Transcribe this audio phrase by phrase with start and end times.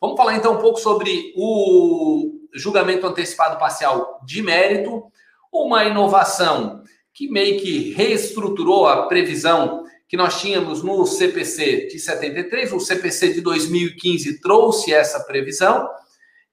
[0.00, 5.02] Vamos falar então um pouco sobre o julgamento antecipado parcial de mérito,
[5.52, 12.72] uma inovação que meio que reestruturou a previsão que nós tínhamos no CPC de 73,
[12.72, 15.86] o CPC de 2015 trouxe essa previsão,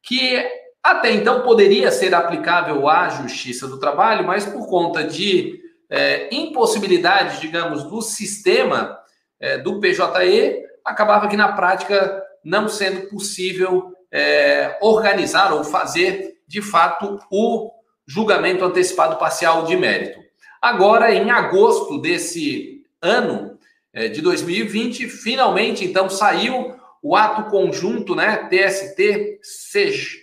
[0.03, 0.45] que
[0.83, 5.59] até então poderia ser aplicável à Justiça do Trabalho, mas por conta de
[5.89, 8.99] é, impossibilidade, digamos, do sistema
[9.39, 16.61] é, do PJE, acabava que na prática não sendo possível é, organizar ou fazer de
[16.61, 17.69] fato o
[18.07, 20.17] julgamento antecipado parcial de mérito.
[20.61, 23.59] Agora, em agosto desse ano
[23.93, 29.39] é, de 2020, finalmente então saiu o ato conjunto, né, TST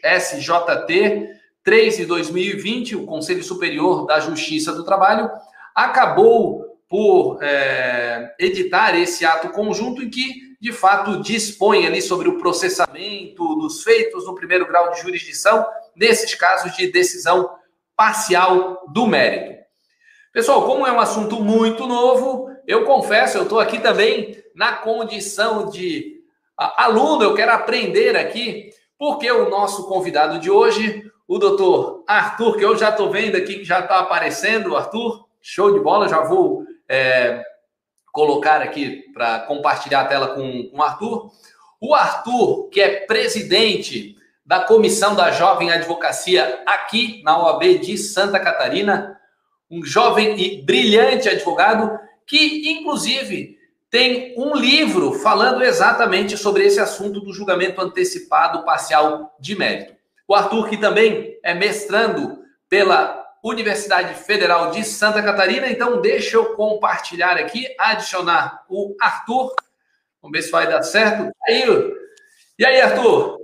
[0.02, 1.28] SJT
[1.62, 5.30] 3 de 2020, o Conselho Superior da Justiça do Trabalho
[5.74, 12.38] acabou por é, editar esse ato conjunto em que, de fato, dispõe ali sobre o
[12.38, 17.50] processamento dos feitos no primeiro grau de jurisdição, nesses casos de decisão
[17.94, 19.62] parcial do mérito.
[20.33, 25.69] Pessoal, como é um assunto muito novo, eu confesso, eu estou aqui também na condição
[25.69, 26.22] de
[26.56, 32.64] aluno, eu quero aprender aqui, porque o nosso convidado de hoje, o doutor Arthur, que
[32.64, 36.64] eu já estou vendo aqui que já está aparecendo, Arthur, show de bola, já vou
[36.88, 37.44] é,
[38.14, 41.32] colocar aqui para compartilhar a tela com, com o Arthur.
[41.80, 48.38] O Arthur, que é presidente da Comissão da Jovem Advocacia aqui na OAB de Santa
[48.38, 49.20] Catarina,
[49.68, 53.58] um jovem e brilhante advogado que, inclusive,
[53.90, 59.92] tem um livro falando exatamente sobre esse assunto do julgamento antecipado parcial de mérito.
[60.28, 65.69] O Arthur, que também é mestrando pela Universidade Federal de Santa Catarina.
[65.69, 69.55] Então, deixa eu compartilhar aqui, adicionar o Arthur.
[70.23, 71.31] Vamos ver se vai dar certo.
[71.47, 71.62] Aí,
[72.59, 73.39] e aí, Arthur?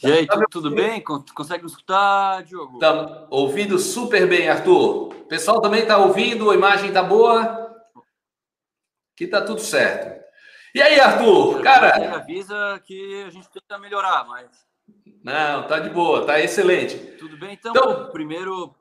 [0.00, 1.02] E aí, tudo, tudo bem?
[1.02, 2.74] Consegue me escutar, Diogo?
[2.74, 5.08] Estamos ouvindo super bem, Arthur.
[5.08, 7.42] O pessoal também está ouvindo, a imagem está boa.
[9.12, 10.24] Aqui está tudo certo.
[10.72, 11.60] E aí, Arthur?
[11.62, 12.14] Cara.
[12.14, 14.67] avisa que a gente tenta melhorar, mas
[15.22, 16.96] não, tá de boa, tá excelente.
[17.18, 18.74] Tudo bem, então, então primeiro,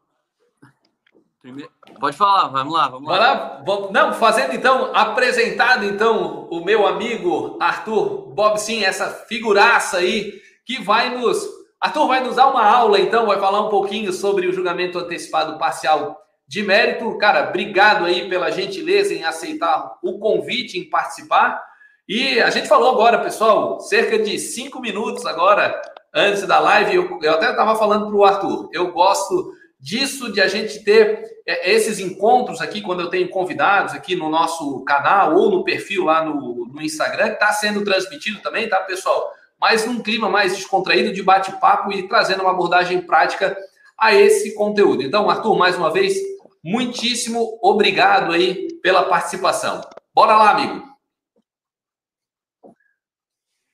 [1.41, 1.71] primeiro.
[1.99, 3.17] Pode falar, vamos lá, vamos lá.
[3.17, 3.63] lá.
[3.65, 3.91] Vamos...
[3.91, 10.81] Não, fazendo então, apresentado então o meu amigo Arthur Bob Sim, essa figuraça aí que
[10.81, 11.45] vai nos.
[11.81, 15.57] Arthur vai nos dar uma aula então, vai falar um pouquinho sobre o julgamento antecipado
[15.57, 16.17] parcial
[16.47, 17.17] de mérito.
[17.17, 21.61] Cara, obrigado aí pela gentileza em aceitar o convite em participar.
[22.07, 25.79] E a gente falou agora, pessoal, cerca de cinco minutos agora
[26.17, 30.41] antes da live, eu, eu até estava falando para o Arthur, eu gosto disso, de
[30.41, 35.35] a gente ter é, esses encontros aqui, quando eu tenho convidados aqui no nosso canal
[35.35, 39.31] ou no perfil lá no, no Instagram, que está sendo transmitido também, tá, pessoal?
[39.59, 43.55] Mas num clima mais descontraído de bate-papo e trazendo uma abordagem prática
[43.97, 45.03] a esse conteúdo.
[45.03, 46.15] Então, Arthur, mais uma vez,
[46.63, 49.81] muitíssimo obrigado aí pela participação.
[50.13, 50.96] Bora lá, amigo.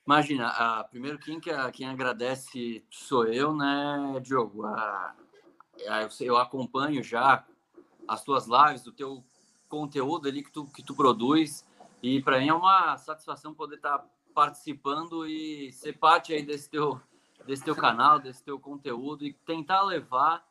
[0.06, 4.66] Imagina, a, primeiro quem, que, quem agradece sou eu, né, Diogo?
[4.66, 5.16] A,
[5.88, 7.46] a, eu, eu acompanho já
[8.08, 9.24] as tuas lives, o teu
[9.70, 11.66] conteúdo ali que tu, que tu produz,
[12.02, 16.70] e para mim é uma satisfação poder estar tá participando e ser parte aí desse
[16.70, 17.00] teu,
[17.46, 20.46] desse teu canal, desse teu conteúdo e tentar levar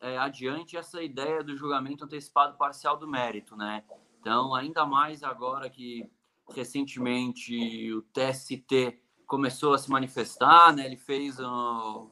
[0.00, 3.84] é, adiante essa ideia do julgamento antecipado parcial do mérito, né?
[4.20, 6.10] Então, ainda mais agora que
[6.54, 10.86] recentemente o TST começou a se manifestar, né?
[10.86, 12.10] Ele fez um...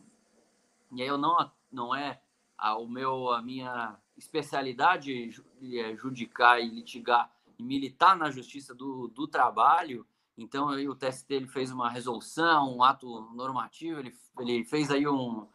[0.92, 2.20] e aí eu não não é
[2.56, 5.30] a, o meu a minha especialidade
[5.62, 10.06] é judicar e litigar e militar na justiça do, do trabalho.
[10.36, 15.06] Então aí o TST ele fez uma resolução, um ato normativo, ele, ele fez aí
[15.06, 15.46] um,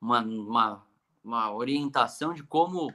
[0.00, 0.86] uma, uma,
[1.22, 2.92] uma orientação de como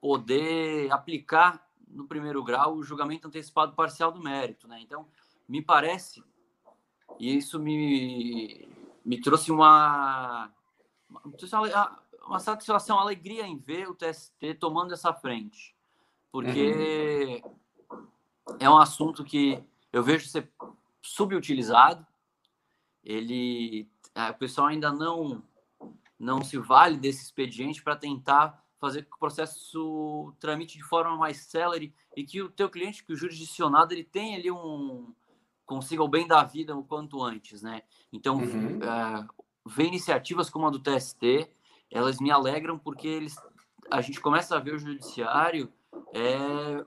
[0.00, 4.80] poder aplicar no primeiro grau o julgamento antecipado parcial do mérito, né?
[4.80, 5.06] Então,
[5.48, 6.22] me parece,
[7.18, 8.68] e isso me,
[9.04, 10.50] me trouxe uma,
[12.26, 15.74] uma, satisfação, uma alegria em ver o TST tomando essa frente,
[16.30, 17.42] porque
[17.90, 18.56] uhum.
[18.58, 20.50] é um assunto que eu vejo ser
[21.02, 22.06] subutilizado,
[23.02, 23.88] ele,
[24.30, 25.42] o pessoal ainda não
[26.20, 31.36] não se vale desse expediente para tentar fazer que o processo tramite de forma mais
[31.38, 35.12] célere e que o teu cliente, que o jurisdicionado, ele tenha ali um
[35.66, 37.82] consiga o bem da vida o quanto antes, né?
[38.12, 38.78] Então, uhum.
[38.78, 41.48] uh, ver iniciativas como a do TST,
[41.88, 43.36] elas me alegram porque eles,
[43.88, 45.72] a gente começa a ver o judiciário
[46.12, 46.84] é,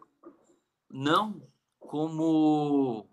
[0.89, 1.41] não
[1.79, 3.07] como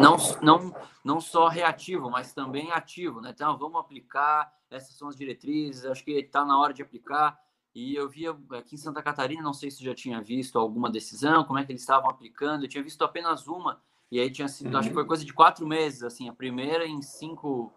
[0.00, 0.74] não, não,
[1.04, 3.30] não só reativo, mas também ativo, né?
[3.30, 7.38] Então, vamos aplicar, essas são as diretrizes, acho que está na hora de aplicar.
[7.74, 11.44] E eu via aqui em Santa Catarina, não sei se já tinha visto alguma decisão,
[11.44, 13.80] como é que eles estavam aplicando, eu tinha visto apenas uma,
[14.10, 15.08] e aí tinha sido, acho que foi uhum.
[15.08, 17.72] coisa de quatro meses, assim, a primeira em cinco,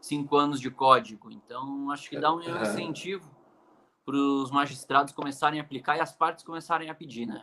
[0.00, 1.30] cinco anos de código.
[1.30, 2.62] Então, acho que dá um uhum.
[2.62, 3.30] incentivo
[4.04, 7.42] para os magistrados começarem a aplicar e as partes começarem a pedir, né?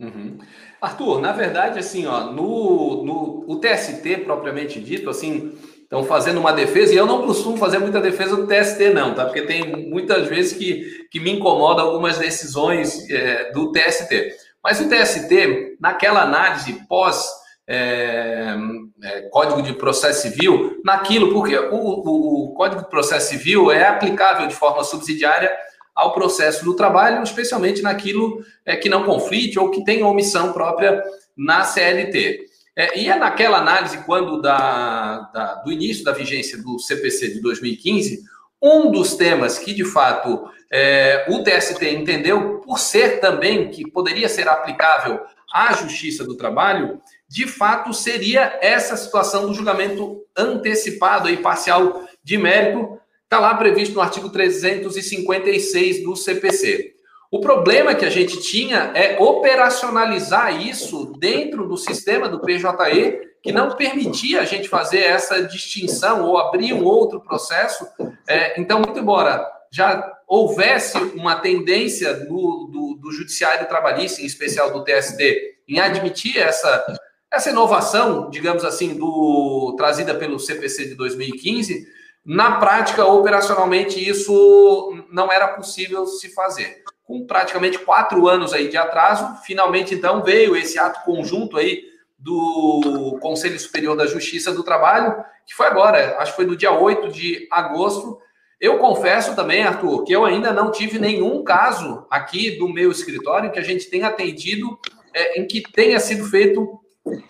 [0.00, 0.38] Uhum.
[0.80, 5.58] Arthur, na verdade, assim, ó, no, no o TST propriamente dito, assim,
[5.88, 9.24] estão fazendo uma defesa, e eu não costumo fazer muita defesa do TST, não, tá?
[9.24, 14.34] Porque tem muitas vezes que, que me incomoda algumas decisões é, do TST.
[14.62, 17.26] Mas o TST, naquela análise pós
[17.66, 18.54] é,
[19.02, 23.88] é, Código de Processo Civil, naquilo, porque o, o, o Código de Processo Civil é
[23.88, 25.50] aplicável de forma subsidiária
[25.94, 31.02] ao processo do trabalho, especialmente naquilo é, que não conflite ou que tem omissão própria
[31.34, 32.46] na CLT.
[32.78, 37.40] É, e é naquela análise, quando da, da, do início da vigência do CPC de
[37.40, 38.22] 2015,
[38.62, 44.28] um dos temas que, de fato, é, o TST entendeu, por ser também que poderia
[44.28, 45.20] ser aplicável
[45.52, 52.38] à Justiça do Trabalho, de fato seria essa situação do julgamento antecipado e parcial de
[52.38, 52.98] mérito,
[53.28, 56.94] Está lá previsto no artigo 356 do CPC.
[57.30, 63.52] O problema que a gente tinha é operacionalizar isso dentro do sistema do PJE, que
[63.52, 67.86] não permitia a gente fazer essa distinção ou abrir um outro processo.
[68.26, 74.72] É, então, muito embora já houvesse uma tendência do, do, do Judiciário Trabalhista, em especial
[74.72, 76.84] do TSD, em admitir essa,
[77.30, 81.86] essa inovação, digamos assim, do trazida pelo CPC de 2015,
[82.24, 86.82] na prática, operacionalmente, isso não era possível se fazer.
[87.08, 91.82] Com praticamente quatro anos aí de atraso, finalmente, então, veio esse ato conjunto aí
[92.18, 96.70] do Conselho Superior da Justiça do Trabalho, que foi agora, acho que foi no dia
[96.70, 98.18] 8 de agosto.
[98.60, 103.50] Eu confesso também, Arthur, que eu ainda não tive nenhum caso aqui do meu escritório
[103.50, 104.78] que a gente tenha atendido
[105.14, 106.78] é, em que tenha sido feito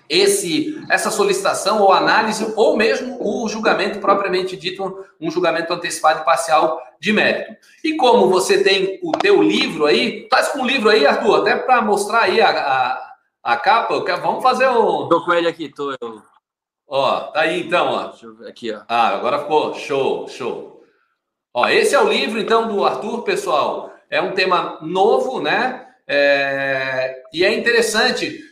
[0.09, 6.25] esse essa solicitação ou análise ou mesmo o julgamento propriamente dito, um julgamento antecipado e
[6.25, 7.57] parcial de mérito.
[7.85, 11.57] E como você tem o teu livro aí, faz com o livro aí, Arthur, até
[11.57, 15.09] para mostrar aí a, a, a capa, quero, vamos fazer um...
[15.09, 16.23] Tô com ele aqui, tô eu.
[16.87, 18.07] Ó, tá aí então, ó.
[18.09, 18.81] Deixa eu ver aqui, ó.
[18.89, 20.83] Ah, agora ficou show, show.
[21.53, 23.93] Ó, esse é o livro então do Arthur, pessoal.
[24.11, 25.87] É um tema novo, né?
[26.07, 27.23] É...
[27.33, 28.48] E é interessante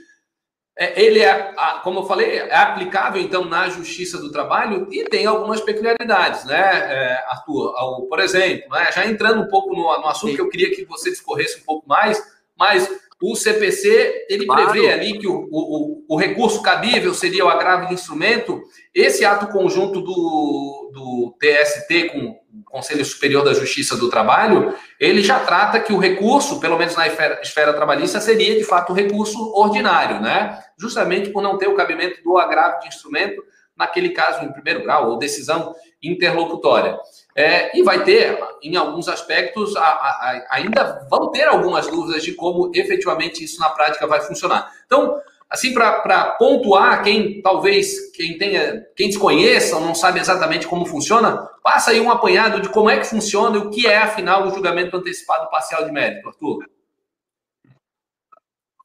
[0.78, 5.24] é, ele é, como eu falei, é aplicável então na Justiça do Trabalho e tem
[5.24, 7.72] algumas peculiaridades, né, é, Arthur?
[8.08, 10.36] Por exemplo, né, já entrando um pouco no, no assunto Sim.
[10.36, 12.22] que eu queria que você discorresse um pouco mais,
[12.58, 12.88] mas
[13.22, 14.70] o CPC ele claro.
[14.70, 18.62] prevê ali que o, o, o, recurso cabível seria o agravo de instrumento.
[18.94, 25.40] Esse ato conjunto do, do TST com Conselho Superior da Justiça do Trabalho, ele já
[25.40, 30.20] trata que o recurso, pelo menos na esfera, trabalhista, seria de fato um recurso ordinário,
[30.20, 30.62] né?
[30.78, 33.42] Justamente por não ter o cabimento do agravo de instrumento,
[33.76, 36.98] naquele caso em primeiro grau, ou decisão interlocutória.
[37.34, 42.32] É, e vai ter, em alguns aspectos, a, a, ainda vão ter algumas dúvidas de
[42.32, 44.72] como efetivamente isso na prática vai funcionar.
[44.86, 50.86] Então, assim, para pontuar quem talvez quem tenha, quem desconheça ou não sabe exatamente como
[50.86, 54.46] funciona, passa aí um apanhado de como é que funciona e o que é, afinal,
[54.46, 56.68] o julgamento antecipado parcial de mérito, Arthur.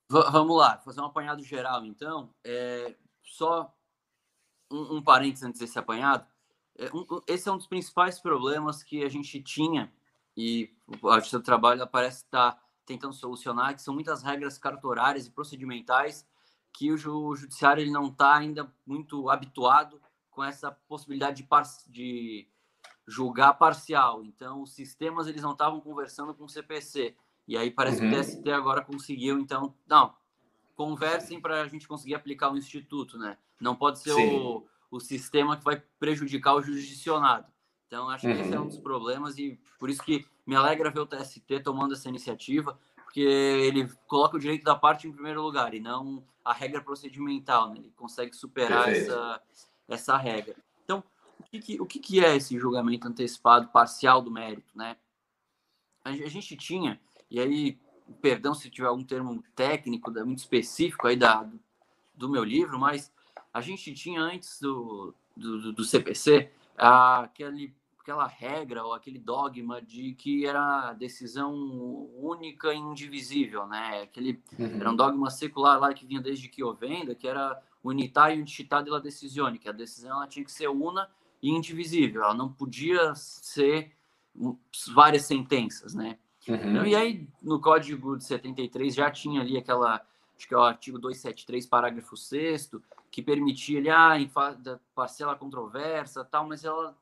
[0.10, 2.30] V vamos lá, fazer um apanhado geral, então.
[2.44, 3.74] É, só
[4.70, 6.26] um, um parênteses antes desse apanhado.
[6.78, 9.92] É, um, esse é um dos principais problemas que a gente tinha
[10.36, 10.74] e
[11.06, 16.26] a Justiça Trabalho parece estar tentando solucionar, que são muitas regras cartorárias e procedimentais
[16.74, 16.98] que o
[17.36, 22.48] judiciário ele não está ainda muito habituado com essa possibilidade de, par de
[23.08, 24.24] julgar parcial.
[24.24, 27.16] Então, os sistemas eles não estavam conversando com o CPC.
[27.48, 28.10] E aí parece uhum.
[28.10, 30.14] que o TST agora conseguiu, então, não,
[30.76, 33.38] conversem para a gente conseguir aplicar o instituto, né?
[33.60, 37.52] Não pode ser o, o sistema que vai prejudicar o jurisdicionado.
[37.88, 38.68] Então, acho que esse é um uhum.
[38.70, 42.80] dos problemas e por isso que me alegra ver o TST tomando essa iniciativa,
[43.12, 47.70] porque ele coloca o direito da parte em primeiro lugar e não a regra procedimental,
[47.70, 47.80] né?
[47.80, 49.42] Ele consegue superar essa,
[49.86, 50.56] essa regra.
[50.86, 51.04] Então,
[51.38, 54.96] o que, que o que, que, é esse julgamento antecipado parcial do mérito, né?
[56.06, 57.78] A, a gente tinha, e aí,
[58.22, 61.60] perdão se tiver algum termo técnico, muito específico aí da, do,
[62.16, 63.12] do meu livro, mas
[63.54, 70.14] a gente tinha antes do, do, do CPC aquele aquela regra ou aquele dogma de
[70.14, 71.54] que era decisão
[72.18, 74.02] única e indivisível, né?
[74.04, 74.80] Aquele uhum.
[74.80, 78.40] era um dogma secular lá que vinha desde que eu venda, que era unità e
[78.40, 81.10] unità della decisione, que a decisão ela tinha que ser una
[81.42, 83.92] e indivisível, ela não podia ser
[84.94, 86.18] várias sentenças, né?
[86.48, 86.56] Uhum.
[86.56, 90.02] Então, e aí, no Código de 73 já tinha ali aquela,
[90.36, 92.72] acho que é o artigo 273, parágrafo 6
[93.12, 94.32] que permitia ali, ah, em
[94.96, 96.96] parcela controversa, tal, mas ela,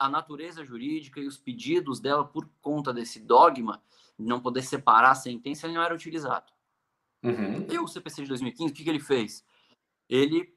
[0.00, 3.82] a natureza jurídica e os pedidos dela por conta desse dogma,
[4.18, 6.50] não poder separar a sentença, ele não era utilizado.
[7.22, 7.66] Uhum.
[7.70, 9.44] E o CPC de 2015, o que, que ele fez?
[10.08, 10.56] Ele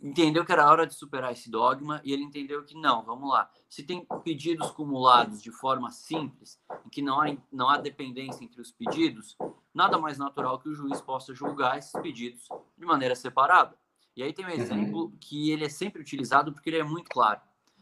[0.00, 3.50] entendeu que era hora de superar esse dogma e ele entendeu que não, vamos lá.
[3.68, 8.60] Se tem pedidos cumulados de forma simples, em que não há, não há dependência entre
[8.60, 9.36] os pedidos,
[9.74, 13.76] nada mais natural que o juiz possa julgar esses pedidos de maneira separada.
[14.20, 14.54] E aí tem um uhum.
[14.54, 17.40] exemplo que ele é sempre utilizado porque ele é muito claro.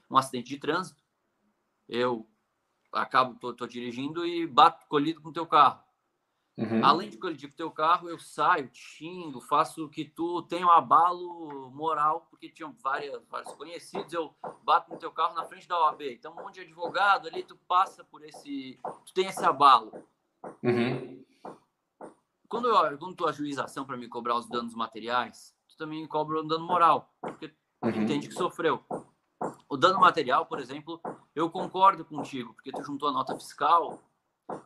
[0.08, 1.02] Um acidente de trânsito,
[1.88, 2.30] eu
[2.92, 5.82] acabo, tô, tô dirigindo e bato colhido com o teu carro.
[6.56, 6.84] Uhum.
[6.84, 10.64] Além de colidir com o teu carro, eu saio, te xingo, faço que tu tenha
[10.64, 15.66] um abalo moral, porque tinham várias, vários conhecidos, eu bato no teu carro na frente
[15.66, 16.02] da OAB.
[16.02, 18.78] Então, um monte de advogado ali, tu passa por esse...
[19.04, 19.92] Tu tem esse abalo.
[20.62, 21.24] Uhum.
[22.48, 26.42] Quando, eu, quando tu ajuiza ação para me cobrar os danos materiais, também cobra o
[26.42, 27.90] dano moral, porque uhum.
[27.90, 28.84] entende que sofreu.
[29.68, 31.00] O dano material, por exemplo,
[31.34, 34.02] eu concordo contigo, porque tu juntou a nota fiscal,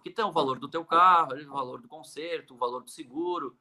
[0.02, 3.56] que tem o valor do teu carro, o valor do conserto, o valor do seguro.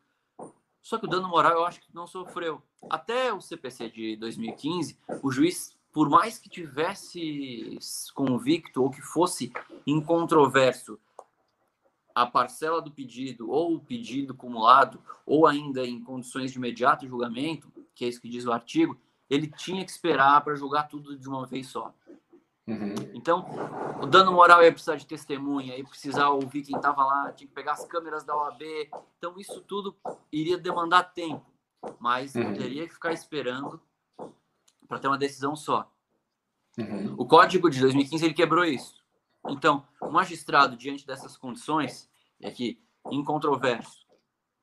[0.81, 2.61] Só que o dano moral eu acho que não sofreu.
[2.89, 7.77] Até o CPC de 2015, o juiz, por mais que tivesse
[8.15, 9.51] convicto ou que fosse
[9.85, 10.99] incontroverso
[12.13, 17.71] a parcela do pedido ou o pedido acumulado, ou ainda em condições de imediato julgamento,
[17.93, 18.97] que é isso que diz o artigo,
[19.29, 21.93] ele tinha que esperar para julgar tudo de uma vez só.
[22.67, 22.93] Uhum.
[23.13, 23.45] Então,
[24.01, 27.53] o dano moral ia precisar de testemunha, ia precisar ouvir quem estava lá, tinha que
[27.53, 28.61] pegar as câmeras da OAB.
[29.17, 29.95] Então, isso tudo
[30.31, 31.45] iria demandar tempo,
[31.99, 32.53] mas uhum.
[32.53, 33.81] teria que ficar esperando
[34.87, 35.91] para ter uma decisão só.
[36.77, 37.15] Uhum.
[37.17, 39.00] O código de 2015 ele quebrou isso.
[39.49, 42.09] Então, o magistrado, diante dessas condições,
[42.41, 42.79] é que
[43.09, 44.05] incontroverso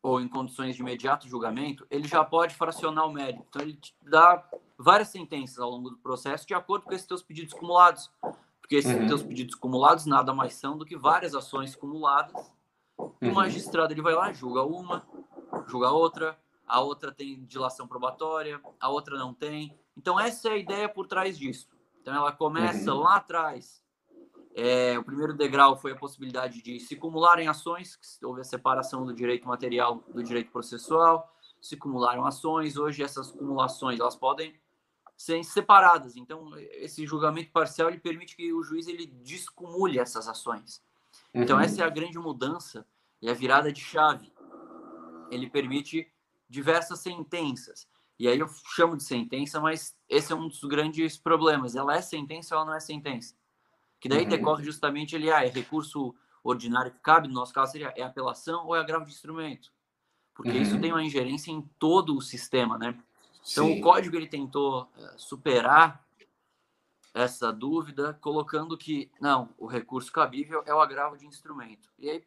[0.02, 3.44] ou em condições de imediato julgamento, ele já pode fracionar o mérito.
[3.48, 7.52] Então, ele dá várias sentenças ao longo do processo de acordo com esses teus pedidos
[7.52, 8.10] acumulados.
[8.60, 9.06] Porque esses uhum.
[9.06, 12.52] teus pedidos acumulados nada mais são do que várias ações acumuladas.
[12.98, 13.32] Uhum.
[13.32, 15.06] O magistrado ele vai lá, julga uma,
[15.66, 19.76] julga outra, a outra tem dilação probatória, a outra não tem.
[19.96, 21.66] Então, essa é a ideia por trás disso.
[22.00, 23.00] Então, ela começa uhum.
[23.00, 23.82] lá atrás.
[24.60, 29.14] É, o primeiro degrau foi a possibilidade de se acumularem ações, houve a separação do
[29.14, 32.76] direito material do direito processual, se acumularam ações.
[32.76, 34.60] Hoje, essas acumulações elas podem
[35.16, 36.16] serem separadas.
[36.16, 40.82] Então, esse julgamento parcial ele permite que o juiz ele descumule essas ações.
[41.32, 41.42] Então, uhum.
[41.44, 42.84] Então, essa é a grande mudança
[43.22, 44.32] e a virada de chave.
[45.30, 46.10] Ele permite
[46.48, 47.86] diversas sentenças.
[48.18, 51.76] E aí eu chamo de sentença, mas esse é um dos grandes problemas.
[51.76, 53.36] Ela é sentença ou ela não é sentença?
[54.00, 54.28] Que daí uhum.
[54.28, 58.66] decorre justamente ele, ah, é recurso ordinário que cabe, no nosso caso seria é apelação
[58.66, 59.72] ou é agravo de instrumento.
[60.34, 60.62] Porque uhum.
[60.62, 62.96] isso tem uma ingerência em todo o sistema, né?
[63.50, 63.78] Então, Sim.
[63.78, 66.04] o código ele tentou eh, superar
[67.14, 71.90] essa dúvida, colocando que, não, o recurso cabível é o agravo de instrumento.
[71.98, 72.24] E aí,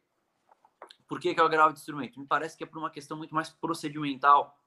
[1.08, 2.20] por que, que é o agravo de instrumento?
[2.20, 4.58] Me parece que é por uma questão muito mais procedimental.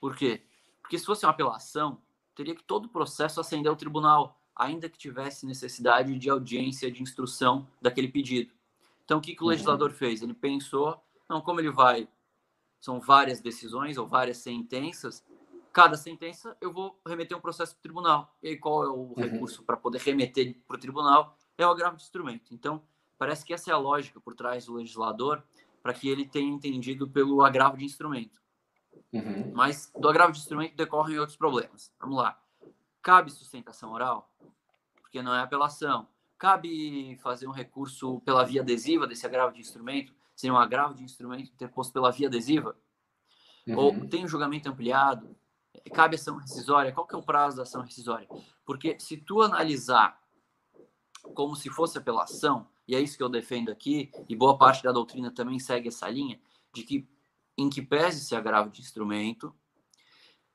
[0.00, 0.42] Por quê?
[0.82, 2.02] Porque se fosse uma apelação,
[2.34, 7.02] teria que todo o processo ascender ao tribunal, ainda que tivesse necessidade de audiência de
[7.02, 8.52] instrução daquele pedido.
[9.04, 9.50] Então, o que, que o uhum.
[9.50, 10.22] legislador fez?
[10.22, 12.06] Ele pensou, não, como ele vai,
[12.78, 15.24] são várias decisões ou várias sentenças,
[15.72, 18.36] cada sentença eu vou remeter um processo para o tribunal.
[18.42, 19.14] E aí, qual é o uhum.
[19.14, 21.36] recurso para poder remeter para o tribunal?
[21.56, 22.54] É o agravo de instrumento.
[22.54, 22.82] Então,
[23.18, 25.42] parece que essa é a lógica por trás do legislador
[25.82, 28.40] para que ele tenha entendido pelo agravo de instrumento.
[29.12, 29.52] Uhum.
[29.54, 31.90] Mas do agravo de instrumento decorrem outros problemas.
[31.98, 32.38] Vamos lá.
[33.02, 34.30] Cabe sustentação oral?
[35.00, 36.08] Porque não é apelação.
[36.38, 40.14] Cabe fazer um recurso pela via adesiva desse agravo de instrumento?
[40.34, 42.76] Seria um agravo de instrumento interposto pela via adesiva?
[43.66, 43.76] Uhum.
[43.76, 45.36] Ou tem um julgamento ampliado?
[45.92, 48.28] cabe ação rescisória, qual que é o prazo da ação rescisória?
[48.64, 50.20] Porque se tu analisar
[51.34, 54.92] como se fosse apelação, e é isso que eu defendo aqui, e boa parte da
[54.92, 56.40] doutrina também segue essa linha,
[56.72, 57.08] de que
[57.56, 59.54] em que pese esse agravo de instrumento,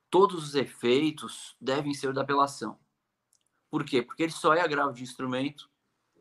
[0.09, 2.77] todos os efeitos devem ser da apelação.
[3.69, 4.01] Por quê?
[4.01, 5.69] Porque ele só é agravo de instrumento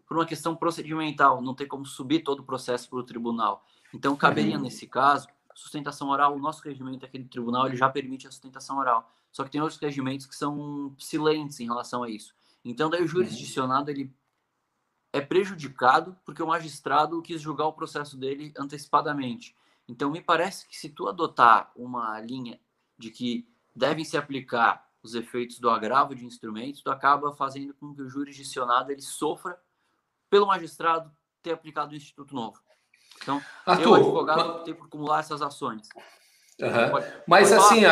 [0.07, 3.64] por uma questão procedimental, não tem como subir todo o processo para o tribunal.
[3.93, 4.62] Então, caberia, uhum.
[4.62, 8.79] nesse caso, sustentação oral, o nosso regimento aqui do tribunal ele já permite a sustentação
[8.79, 9.11] oral.
[9.31, 12.35] Só que tem outros regimentos que são silentes em relação a isso.
[12.64, 14.12] Então, daí o jurisdicionado ele
[15.12, 19.57] é prejudicado porque o magistrado quis julgar o processo dele antecipadamente.
[19.87, 22.61] Então, me parece que se tu adotar uma linha
[22.99, 27.95] de que devem se aplicar os efeitos do agravo de instrumentos, tu acaba fazendo com
[27.95, 29.59] que o jurisdicionado ele sofra
[30.31, 31.11] pelo magistrado
[31.43, 32.59] ter aplicado o Instituto Novo.
[33.23, 34.62] Então, Arthur, eu, advogado, mas...
[34.64, 35.88] tenho que acumular essas ações.
[36.61, 37.02] Uhum.
[37.26, 37.83] Mas assim,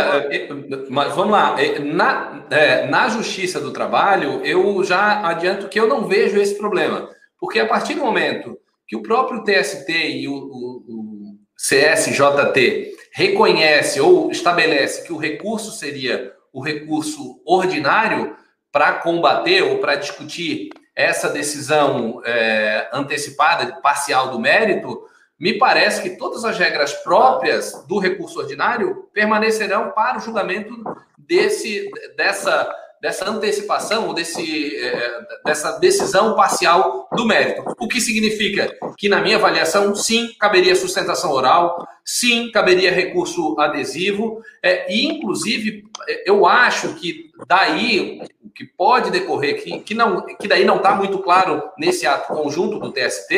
[0.89, 1.61] mas vamos lá.
[1.61, 6.57] É, na, é, na Justiça do Trabalho, eu já adianto que eu não vejo esse
[6.57, 7.11] problema.
[7.39, 14.01] Porque a partir do momento que o próprio TST e o, o, o CSJT reconhece
[14.01, 18.37] ou estabelece que o recurso seria o recurso ordinário
[18.73, 25.07] para combater ou para discutir essa decisão é, antecipada, parcial do mérito,
[25.39, 30.75] me parece que todas as regras próprias do recurso ordinário permanecerão para o julgamento
[31.19, 37.65] desse, dessa, dessa antecipação ou desse, é, dessa decisão parcial do mérito.
[37.81, 44.41] O que significa que, na minha avaliação, sim, caberia sustentação oral, sim, caberia recurso adesivo,
[44.63, 45.83] é, e, inclusive,
[46.25, 50.95] eu acho que daí o que pode decorrer, que, que, não, que daí não está
[50.95, 53.35] muito claro nesse ato conjunto do TST,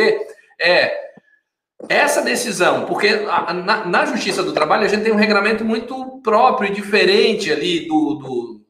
[0.61, 1.05] é
[1.89, 6.71] essa decisão, porque na, na, Justiça do Trabalho a gente tem um regramento muito próprio
[6.71, 8.64] e diferente ali do, do,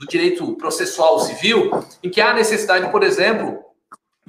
[0.00, 1.70] do, direito processual civil,
[2.02, 3.62] em que há necessidade, por exemplo,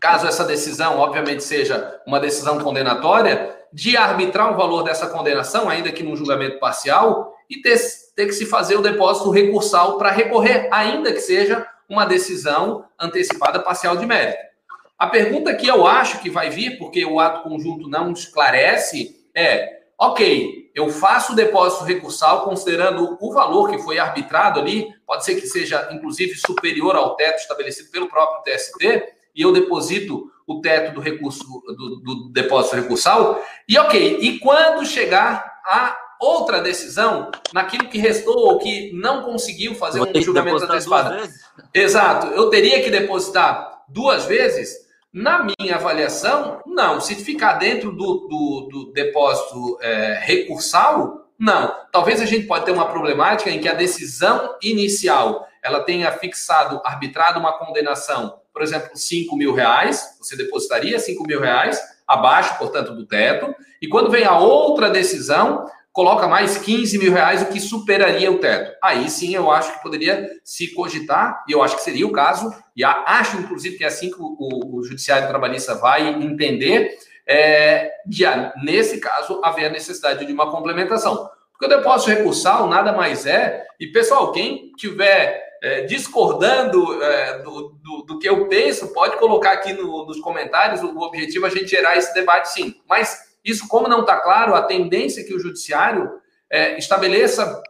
[0.01, 5.91] caso essa decisão, obviamente, seja uma decisão condenatória, de arbitrar o valor dessa condenação, ainda
[5.91, 7.79] que num julgamento parcial, e ter,
[8.15, 13.59] ter que se fazer o depósito recursal para recorrer, ainda que seja uma decisão antecipada
[13.59, 14.51] parcial de mérito.
[14.97, 19.80] A pergunta que eu acho que vai vir, porque o ato conjunto não esclarece, é:
[20.01, 25.35] ok, eu faço o depósito recursal considerando o valor que foi arbitrado ali, pode ser
[25.35, 29.03] que seja inclusive superior ao teto estabelecido pelo próprio TST,
[29.35, 33.41] e eu deposito o teto do recurso do, do depósito recursal.
[33.69, 39.75] E ok, e quando chegar a outra decisão naquilo que restou ou que não conseguiu
[39.75, 41.29] fazer um julgamento antecipado?
[41.71, 44.90] Exato, eu teria que depositar duas vezes.
[45.13, 47.01] Na minha avaliação, não.
[47.01, 51.75] Se ficar dentro do, do, do depósito é, recursal, não.
[51.91, 56.81] Talvez a gente pode ter uma problemática em que a decisão inicial ela tenha fixado,
[56.85, 62.93] arbitrado uma condenação, por exemplo, 5 mil reais, você depositaria 5 mil reais, abaixo, portanto,
[62.93, 67.59] do teto, e quando vem a outra decisão, coloca mais 15 mil reais, o que
[67.59, 68.77] superaria o teto.
[68.81, 72.53] Aí sim eu acho que poderia se cogitar, e eu acho que seria o caso,
[72.75, 78.23] e acho inclusive que é assim que o, o Judiciário Trabalhista vai entender, é, de,
[78.63, 81.29] nesse caso, haver a necessidade de uma complementação.
[81.51, 87.77] Porque o depósito recursal nada mais é, e pessoal, quem tiver é, discordando é, do,
[87.83, 91.51] do, do, que eu penso, pode colocar aqui no, nos comentários, o objetivo é a
[91.51, 92.75] gente gerar esse debate sim.
[92.89, 96.09] Mas isso, como não está claro, a tendência é que o judiciário
[96.49, 97.61] é, estabeleça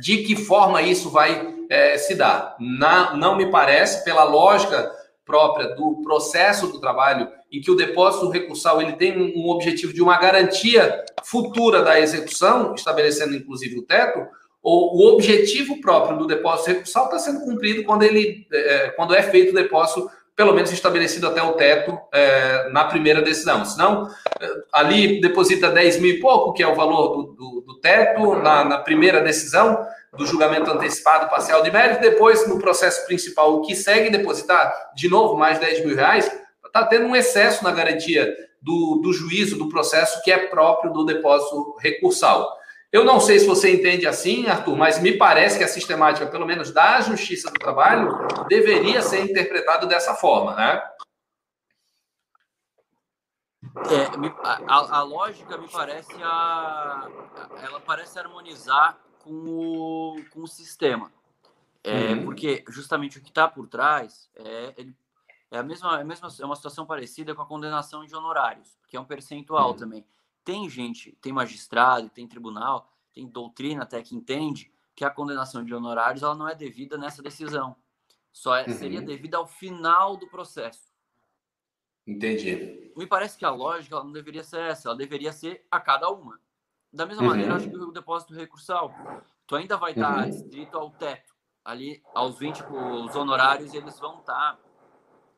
[0.00, 2.56] de que forma isso vai é, se dar.
[2.58, 4.90] Na, não me parece, pela lógica
[5.24, 10.02] própria do processo do trabalho, em que o depósito recursal ele tem um, objetivo de
[10.02, 14.26] uma garantia futura da execução, estabelecendo inclusive o teto,
[14.62, 19.22] o, o objetivo próprio do depósito recursal está sendo cumprido quando, ele, é, quando é
[19.22, 23.62] feito o depósito pelo menos estabelecido até o teto é, na primeira decisão.
[23.62, 24.08] Senão,
[24.40, 28.36] é, ali deposita 10 mil e pouco, que é o valor do, do, do teto,
[28.36, 33.60] na, na, primeira decisão do julgamento antecipado parcial de mérito, depois, no processo principal, o
[33.60, 38.34] que segue depositar, de novo, mais 10 mil reais, está tendo um excesso na garantia
[38.62, 42.50] do, do juízo do processo que é próprio do depósito recursal.
[42.92, 46.44] Eu não sei se você entende assim, Arthur, mas me parece que a sistemática, pelo
[46.44, 50.82] menos da Justiça do Trabalho, deveria ser interpretada dessa forma, né?
[53.88, 57.08] É, a, a, lógica me parece a,
[57.62, 61.12] ela parece harmonizar com o, com o sistema,
[61.84, 62.24] é, uhum.
[62.24, 64.96] porque justamente o que está por trás é, ele,
[65.50, 68.76] é a mesma, é a mesma é uma situação parecida com a condenação de honorários,
[68.88, 69.76] que é um percentual uhum.
[69.76, 70.06] também.
[70.44, 75.74] Tem gente, tem magistrado, tem tribunal, tem doutrina até que entende que a condenação de
[75.74, 77.76] honorários ela não é devida nessa decisão.
[78.32, 78.74] Só é, uhum.
[78.74, 80.90] seria devida ao final do processo.
[82.06, 82.92] Entendi.
[82.96, 86.10] Me parece que a lógica ela não deveria ser essa, ela deveria ser a cada
[86.10, 86.40] uma.
[86.92, 87.28] Da mesma uhum.
[87.28, 88.92] maneira, acho que o depósito recursal,
[89.46, 90.68] tu ainda vai estar uhum.
[90.72, 91.34] ao teto.
[91.64, 94.58] Ali, aos 20, os honorários, eles vão estar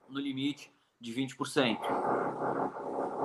[0.08, 1.78] no limite de 20%.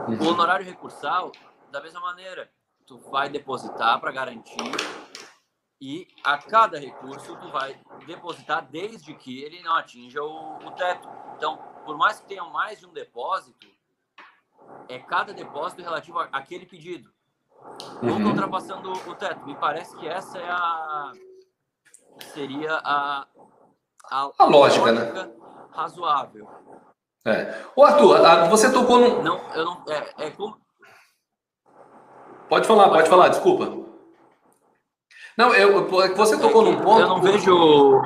[0.07, 0.27] O uhum.
[0.27, 1.31] honorário recursal,
[1.71, 2.51] da mesma maneira,
[2.85, 4.71] tu vai depositar para garantir
[5.79, 11.07] e a cada recurso tu vai depositar desde que ele não atinja o, o, teto.
[11.35, 13.67] Então, por mais que tenha mais de um depósito,
[14.89, 17.11] é cada depósito relativo àquele pedido.
[18.01, 18.23] uhum.
[18.23, 19.45] ou ultrapassando o teto.
[19.45, 21.11] Me parece que essa é a
[22.33, 23.27] seria a
[24.09, 25.31] a, a lógica, né?
[25.71, 26.47] Razoável.
[27.25, 27.65] É.
[27.75, 29.21] O Arthur, você tocou no.
[29.21, 29.83] Não, eu não.
[29.87, 30.57] É, é como...
[32.49, 33.87] Pode falar, pode falar, desculpa.
[35.37, 37.01] Não, eu, você tocou é num ponto.
[37.01, 38.01] Eu não vejo.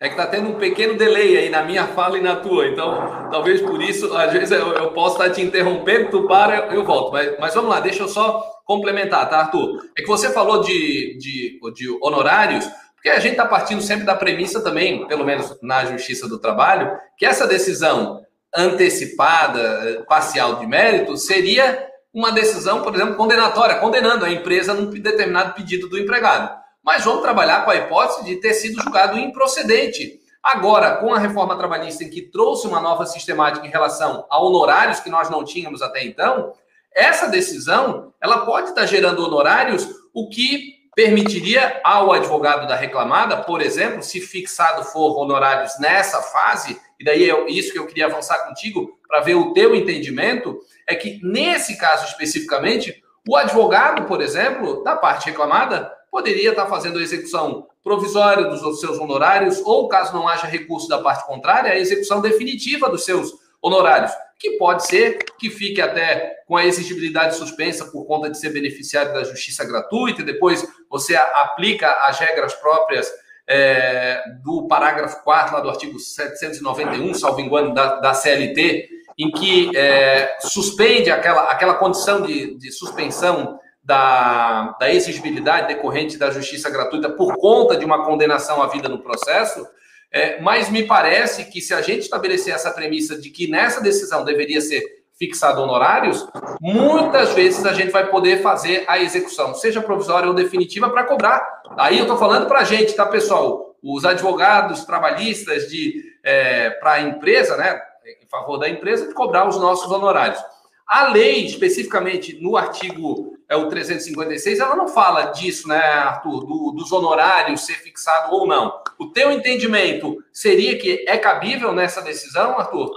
[0.00, 3.28] É que tá tendo um pequeno delay aí na minha fala e na tua, então
[3.30, 7.12] talvez por isso, às vezes eu, eu posso estar te interrompendo, tu para, eu volto.
[7.12, 9.80] Mas, mas vamos lá, deixa eu só complementar, tá, Arthur?
[9.96, 14.16] É que você falou de, de, de honorários, porque a gente está partindo sempre da
[14.16, 18.20] premissa também, pelo menos na Justiça do Trabalho, que essa decisão
[18.52, 25.54] antecipada, parcial de mérito, seria uma decisão, por exemplo, condenatória, condenando a empresa num determinado
[25.54, 30.20] pedido do empregado mas vamos trabalhar com a hipótese de ter sido julgado improcedente.
[30.42, 34.98] Agora, com a reforma trabalhista em que trouxe uma nova sistemática em relação a honorários
[34.98, 36.52] que nós não tínhamos até então,
[36.92, 43.62] essa decisão ela pode estar gerando honorários, o que permitiria ao advogado da reclamada, por
[43.62, 48.46] exemplo, se fixado for honorários nessa fase, e daí é isso que eu queria avançar
[48.46, 54.82] contigo para ver o teu entendimento, é que nesse caso especificamente, o advogado, por exemplo,
[54.82, 60.26] da parte reclamada, poderia estar fazendo a execução provisória dos seus honorários, ou caso não
[60.26, 65.50] haja recurso da parte contrária, a execução definitiva dos seus honorários, que pode ser que
[65.50, 70.66] fique até com a exigibilidade suspensa por conta de ser beneficiário da justiça gratuita, depois
[70.88, 73.12] você aplica as regras próprias
[73.46, 78.88] é, do parágrafo 4 lá do artigo 791, salvo engano, da, da CLT,
[79.22, 86.30] em que é, suspende aquela, aquela condição de, de suspensão da, da exigibilidade decorrente da
[86.30, 89.66] justiça gratuita por conta de uma condenação à vida no processo,
[90.10, 94.24] é, mas me parece que se a gente estabelecer essa premissa de que nessa decisão
[94.24, 94.82] deveria ser
[95.18, 96.26] fixado honorários,
[96.60, 101.62] muitas vezes a gente vai poder fazer a execução, seja provisória ou definitiva, para cobrar.
[101.76, 103.76] Aí eu estou falando para a gente, tá, pessoal?
[103.82, 109.48] Os advogados trabalhistas de é, para a empresa, né, em favor da empresa, de cobrar
[109.48, 110.42] os nossos honorários.
[110.86, 116.72] A lei, especificamente no artigo é o 356, ela não fala disso, né, Arthur, do,
[116.72, 118.82] dos honorários ser fixado ou não.
[118.98, 122.96] O teu entendimento seria que é cabível nessa decisão, Arthur?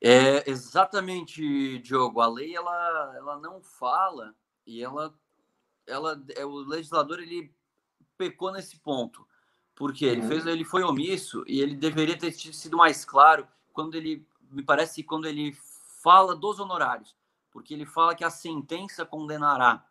[0.00, 2.20] É exatamente, Diogo.
[2.20, 4.34] A lei ela, ela não fala
[4.66, 5.12] e ela,
[5.86, 7.52] ela, é, o legislador ele
[8.16, 9.26] pecou nesse ponto,
[9.78, 10.28] porque ele uhum.
[10.28, 15.04] fez, ele foi omisso e ele deveria ter sido mais claro quando ele me parece
[15.04, 15.56] quando ele
[16.02, 17.14] fala dos honorários,
[17.52, 19.86] porque ele fala que a sentença condenará.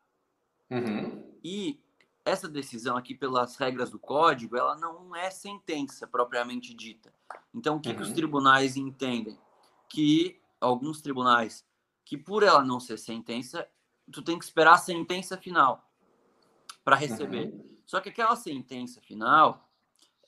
[0.69, 1.23] Uhum.
[1.41, 1.79] E
[2.25, 7.13] essa decisão aqui, pelas regras do código, ela não é sentença propriamente dita.
[7.53, 7.95] Então, o que, uhum.
[7.95, 8.15] que os uhum.
[8.15, 9.39] tribunais entendem?
[9.87, 11.65] Que alguns tribunais,
[12.03, 13.65] que por ela não ser sentença,
[14.11, 15.89] tu tem que esperar a sentença final
[16.83, 17.53] para receber.
[17.53, 17.77] Uhum.
[17.85, 19.66] Só que aquela sentença final,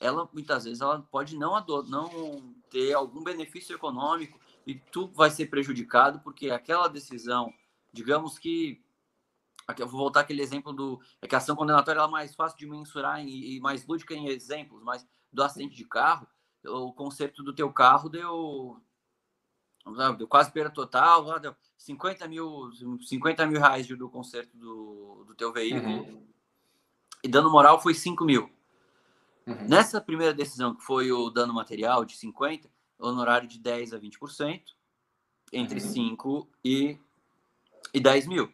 [0.00, 5.46] ela muitas vezes ela pode não, não ter algum benefício econômico e tu vai ser
[5.46, 7.52] prejudicado porque aquela decisão,
[7.92, 8.82] digamos que
[9.68, 12.34] aqui eu vou voltar aquele exemplo do é que a ação condenatória ela é mais
[12.34, 16.26] fácil de mensurar e, e mais lúdica em exemplos, mas do acidente de carro,
[16.64, 18.80] o conserto do teu carro deu
[20.16, 22.70] deu quase perda total, deu 50 mil,
[23.02, 26.02] 50 mil reais do conserto do, do teu veículo.
[26.02, 26.26] Uhum.
[27.22, 28.50] E dano moral foi 5 mil.
[29.50, 29.68] Uhum.
[29.68, 34.62] Nessa primeira decisão, que foi o dano material de 50%, honorário de 10% a 20%,
[35.52, 35.92] entre uhum.
[35.92, 36.98] 5 e,
[37.92, 38.52] e 10 mil.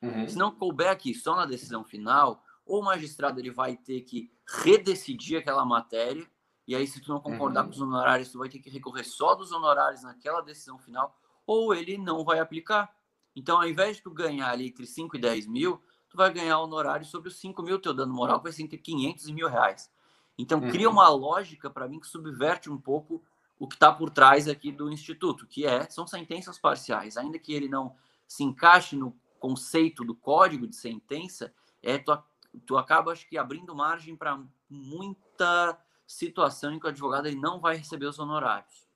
[0.00, 0.28] Uhum.
[0.28, 5.38] Se não couber aqui só na decisão final, o magistrado ele vai ter que redecidir
[5.38, 6.28] aquela matéria,
[6.66, 7.68] e aí se tu não concordar uhum.
[7.68, 11.74] com os honorários, tu vai ter que recorrer só dos honorários naquela decisão final, ou
[11.74, 12.94] ele não vai aplicar.
[13.34, 16.58] Então, ao invés de tu ganhar ali entre 5 e 10 mil, tu vai ganhar
[16.58, 19.90] honorário sobre os 5 mil, teu dano moral vai ser entre 500 e mil reais.
[20.38, 20.70] Então, uhum.
[20.70, 23.22] cria uma lógica para mim que subverte um pouco
[23.58, 27.16] o que está por trás aqui do Instituto, que é são sentenças parciais.
[27.16, 27.94] Ainda que ele não
[28.26, 32.16] se encaixe no conceito do código de sentença, é tu,
[32.64, 34.40] tu acaba, acho que, abrindo margem para
[34.70, 38.86] muita situação em que o advogado ele não vai receber os honorários.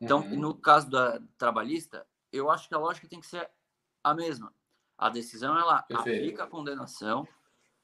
[0.00, 0.38] Então, uhum.
[0.38, 3.48] no caso da trabalhista, eu acho que a lógica tem que ser
[4.04, 4.52] a mesma.
[4.98, 6.18] A decisão ela Perfeito.
[6.18, 7.26] aplica a condenação.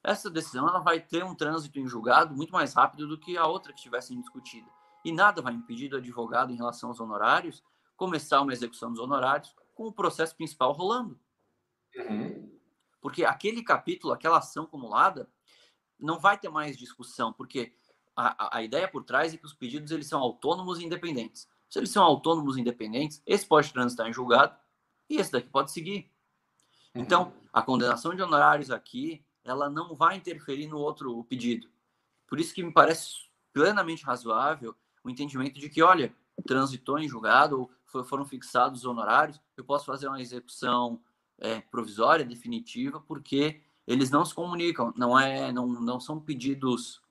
[0.03, 3.47] Essa decisão ela vai ter um trânsito em julgado muito mais rápido do que a
[3.47, 4.69] outra que estivesse discutida.
[5.05, 7.63] E nada vai impedir do advogado, em relação aos honorários,
[7.97, 11.19] começar uma execução dos honorários com o processo principal rolando.
[11.97, 12.59] Uhum.
[13.01, 15.29] Porque aquele capítulo, aquela ação acumulada,
[15.99, 17.75] não vai ter mais discussão, porque
[18.17, 21.49] a, a ideia por trás é que os pedidos eles são autônomos e independentes.
[21.69, 24.57] Se eles são autônomos e independentes, esse pode transitar em julgado
[25.09, 26.12] e esse daqui pode seguir.
[26.95, 31.69] Então, a condenação de honorários aqui, ela não vai interferir no outro pedido.
[32.27, 34.75] Por isso que me parece plenamente razoável
[35.05, 36.15] o entendimento de que, olha,
[36.47, 41.01] transitou em julgado ou foram fixados os honorários, eu posso fazer uma execução
[41.39, 47.03] é, provisória, definitiva, porque eles não se comunicam, não é, não, não são pedidos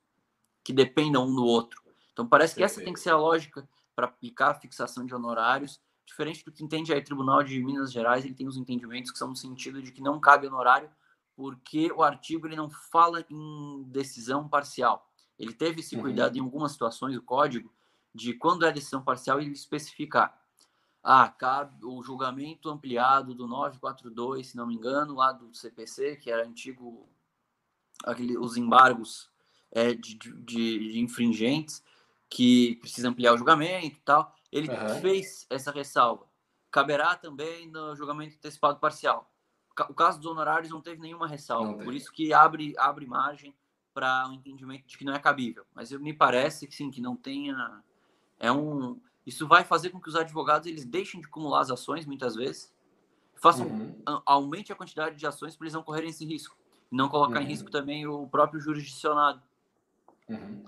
[0.64, 1.82] que dependam um do outro.
[2.14, 5.80] Então parece que essa tem que ser a lógica para aplicar a fixação de honorários,
[6.06, 9.18] diferente do que entende aí o Tribunal de Minas Gerais, ele tem os entendimentos que
[9.18, 10.90] são no sentido de que não cabe honorário,
[11.36, 15.10] porque o artigo ele não fala em decisão parcial.
[15.40, 16.02] Ele teve esse uhum.
[16.02, 17.72] cuidado em algumas situações, o código,
[18.14, 20.40] de quando é decisão parcial, ele especificar.
[21.04, 26.30] Ah, cabe o julgamento ampliado do 942, se não me engano, lá do CPC, que
[26.30, 27.10] era antigo,
[28.06, 29.32] aquele, os embargos
[29.72, 30.36] é, de, de,
[30.92, 31.84] de, infringentes,
[32.32, 34.34] que precisa ampliar o julgamento e tal.
[34.50, 35.02] Ele uhum.
[35.02, 36.26] fez essa ressalva.
[36.72, 39.30] Caberá também no julgamento antecipado parcial.
[39.90, 43.56] O caso dos honorários não teve nenhuma ressalva, por isso que abre, abre margem
[43.94, 45.66] para o um entendimento de que não é cabível.
[45.74, 47.82] Mas me parece que sim, que não tenha.
[48.40, 49.00] É um.
[49.26, 52.74] Isso vai fazer com que os advogados eles deixem de acumular as ações muitas vezes,
[53.36, 54.02] façam uhum.
[54.26, 56.58] aumente a quantidade de ações para eles não correrem esse risco,
[56.90, 57.46] não colocar uhum.
[57.46, 59.42] em risco também o próprio jurisdicionado.
[60.32, 60.64] Uhum.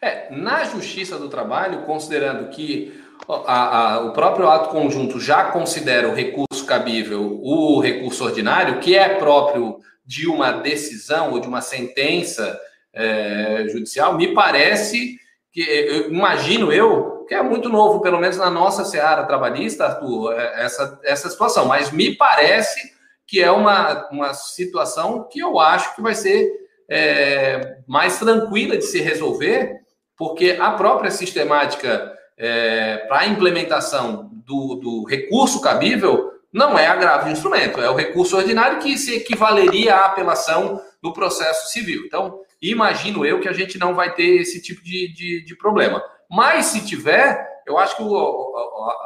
[0.00, 6.08] É, na Justiça do Trabalho, considerando que a, a, o próprio ato conjunto já considera
[6.08, 11.60] o recurso cabível o recurso ordinário, que é próprio de uma decisão ou de uma
[11.60, 12.58] sentença
[12.92, 15.18] é, judicial, me parece
[15.52, 20.32] que, eu, imagino eu, que é muito novo, pelo menos na nossa seara trabalhista, Arthur,
[20.32, 25.94] é, essa, essa situação, mas me parece que é uma, uma situação que eu acho
[25.94, 26.50] que vai ser
[26.88, 29.76] é, mais tranquila de se resolver,
[30.16, 37.26] porque a própria sistemática é, para a implementação do, do recurso cabível não é agravo
[37.26, 42.02] de instrumento, é o recurso ordinário que se equivaleria à apelação no processo civil.
[42.06, 46.02] Então, imagino eu que a gente não vai ter esse tipo de, de, de problema.
[46.30, 48.54] Mas se tiver, eu acho que o,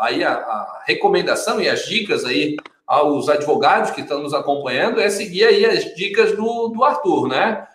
[0.01, 5.09] aí a, a, recomendação e as dicas aí aos advogados que estão nos acompanhando é
[5.09, 7.67] seguir aí as dicas do, do Arthur, né?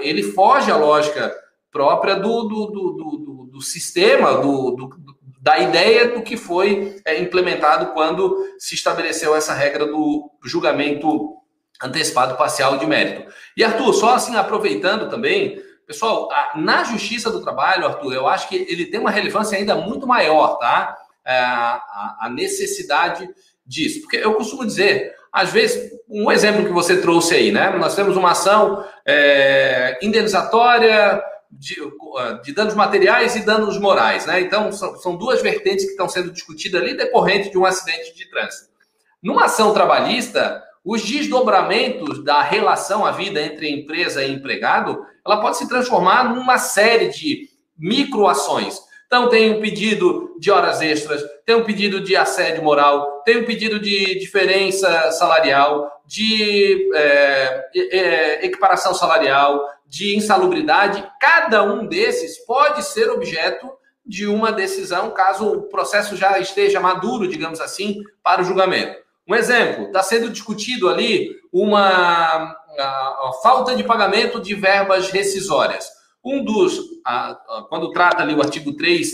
[0.00, 1.34] Ele foge à lógica
[1.70, 4.90] própria do, do, do, do, do sistema, do, do,
[5.40, 11.36] da ideia do que foi é, implementado quando se estabeleceu essa regra do julgamento
[11.82, 13.32] antecipado parcial de mérito.
[13.56, 18.54] E Arthur, só assim aproveitando também, pessoal, na Justiça do Trabalho, Arthur, eu acho que
[18.68, 20.96] ele tem uma relevância ainda muito maior, tá?
[21.24, 23.28] É, a, a necessidade
[23.64, 27.70] disso, porque eu costumo dizer, às vezes, um exemplo que você trouxe aí, né?
[27.78, 31.76] Nós temos uma ação é, indenizatória de,
[32.44, 34.42] de, danos materiais e danos morais, né?
[34.42, 38.28] Então, são, são duas vertentes que estão sendo discutidas ali decorrente de um acidente de
[38.28, 38.70] trânsito.
[39.22, 45.56] Numa ação trabalhista, os desdobramentos da relação à vida entre empresa e empregado, ela pode
[45.56, 48.80] se transformar numa série de microações.
[49.12, 53.44] Então, tem um pedido de horas extras, tem um pedido de assédio moral, tem um
[53.44, 62.82] pedido de diferença salarial, de é, é, equiparação salarial, de insalubridade, cada um desses pode
[62.84, 63.70] ser objeto
[64.06, 68.96] de uma decisão, caso o processo já esteja maduro, digamos assim, para o julgamento.
[69.28, 72.84] Um exemplo, está sendo discutido ali uma a,
[73.28, 76.00] a falta de pagamento de verbas rescisórias.
[76.24, 77.34] Um dos, a,
[77.68, 79.12] quando trata ali o artigo 3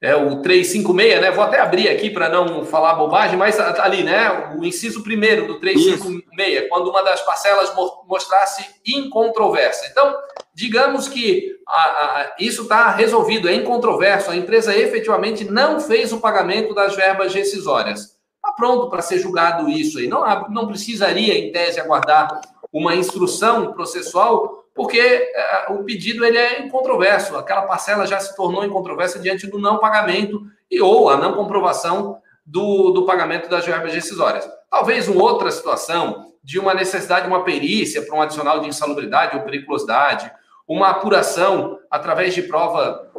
[0.00, 1.30] é o 356, né?
[1.32, 4.54] Vou até abrir aqui para não falar bobagem, mas ali, né?
[4.56, 6.68] O inciso primeiro do 356, Isso.
[6.68, 7.72] quando uma das parcelas
[8.06, 9.88] mostrasse incontrovérsia.
[9.90, 10.16] Então,
[10.54, 16.20] digamos que a, a, isso está resolvido, é incontroverso, a empresa efetivamente não fez o
[16.20, 18.16] pagamento das verbas rescisórias.
[18.36, 20.06] Está pronto para ser julgado isso aí.
[20.06, 22.40] Não, não precisaria, em tese, aguardar
[22.72, 28.64] uma instrução processual porque é, o pedido ele é incontroverso, aquela parcela já se tornou
[28.64, 33.92] incontroversa diante do não pagamento e ou a não comprovação do, do pagamento das verbas
[33.92, 34.48] decisórias.
[34.70, 39.36] Talvez uma outra situação de uma necessidade de uma perícia para um adicional de insalubridade
[39.36, 40.30] ou periculosidade,
[40.64, 43.10] uma apuração através de prova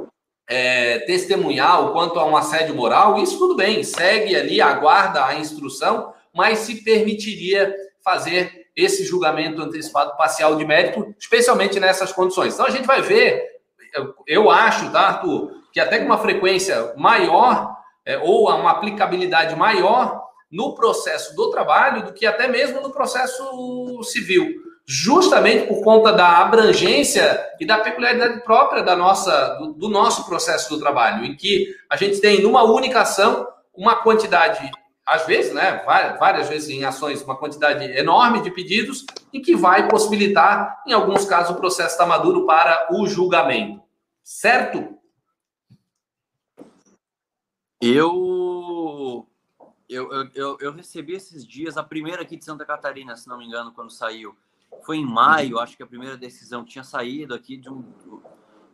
[0.47, 6.13] é, testemunhal quanto a um assédio moral, isso tudo bem, segue ali, aguarda a instrução,
[6.33, 12.53] mas se permitiria fazer esse julgamento antecipado parcial de mérito, especialmente nessas condições.
[12.53, 13.43] Então a gente vai ver,
[14.25, 20.23] eu acho, tá, Arthur, que até com uma frequência maior é, ou uma aplicabilidade maior
[20.51, 24.47] no processo do trabalho do que até mesmo no processo civil,
[24.85, 30.69] justamente por conta da abrangência e da peculiaridade própria da nossa, do, do nosso processo
[30.69, 34.71] do trabalho, em que a gente tem numa única ação uma quantidade
[35.09, 35.83] às vezes, né,
[36.19, 41.25] várias vezes em ações, uma quantidade enorme de pedidos e que vai possibilitar, em alguns
[41.25, 43.81] casos, o processo está maduro para o julgamento.
[44.23, 44.99] Certo?
[47.81, 49.27] Eu,
[49.89, 53.47] eu, eu, eu recebi esses dias, a primeira aqui de Santa Catarina, se não me
[53.47, 54.37] engano, quando saiu.
[54.83, 57.81] Foi em maio, acho que a primeira decisão tinha saído aqui de um,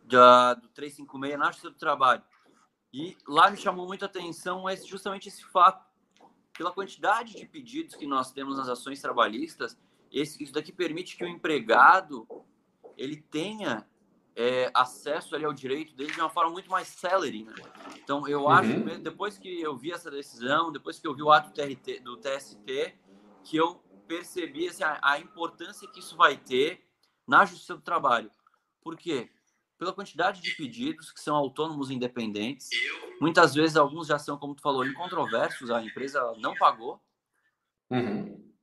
[0.03, 0.17] de,
[0.61, 2.23] do 356 na Justiça do Trabalho.
[2.91, 5.94] E lá me chamou muita atenção esse, justamente esse fato.
[6.57, 9.77] Pela quantidade de pedidos que nós temos nas ações trabalhistas,
[10.11, 12.27] esse, isso daqui permite que o empregado
[12.97, 13.85] ele tenha
[14.35, 17.53] é, acesso ali ao direito dele de uma forma muito mais célere, né?
[17.95, 18.49] Então, eu uhum.
[18.49, 22.01] acho, que depois que eu vi essa decisão, depois que eu vi o ato TRT,
[22.01, 22.95] do TST,
[23.43, 26.83] que eu percebi assim, a, a, importância que isso vai ter
[27.27, 28.29] na justiça do trabalho.
[28.81, 29.29] Por quê?
[29.77, 32.69] Pela quantidade de pedidos que são autônomos independentes,
[33.19, 37.01] muitas vezes alguns já são, como tu falou, incontroversos, a empresa não pagou.
[37.89, 38.53] Uhum.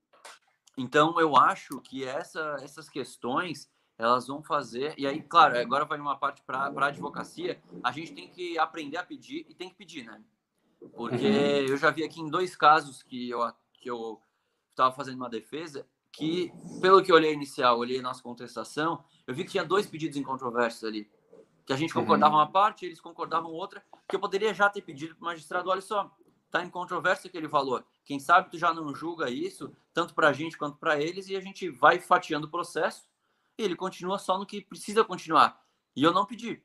[0.76, 4.94] Então, eu acho que essa, essas questões elas vão fazer.
[4.98, 7.62] E aí, claro, agora vai uma parte para a advocacia.
[7.84, 10.20] A gente tem que aprender a pedir e tem que pedir, né?
[10.94, 11.66] Porque uhum.
[11.68, 14.20] eu já vi aqui em dois casos que eu que eu
[14.70, 19.44] estava fazendo uma defesa que, pelo que eu olhei inicial, olhei nossa contestação, eu vi
[19.44, 21.10] que tinha dois pedidos em controvérsia ali.
[21.64, 22.40] Que a gente concordava uhum.
[22.40, 25.80] uma parte, eles concordavam outra, que eu poderia já ter pedido para o magistrado, olha
[25.80, 26.10] só,
[26.50, 27.84] tá em controvérsia aquele valor.
[28.04, 31.36] Quem sabe tu já não julga isso, tanto para a gente quanto para eles, e
[31.36, 33.06] a gente vai fatiando o processo
[33.56, 35.60] ele continua só no que precisa continuar.
[35.94, 36.62] E eu não pedi.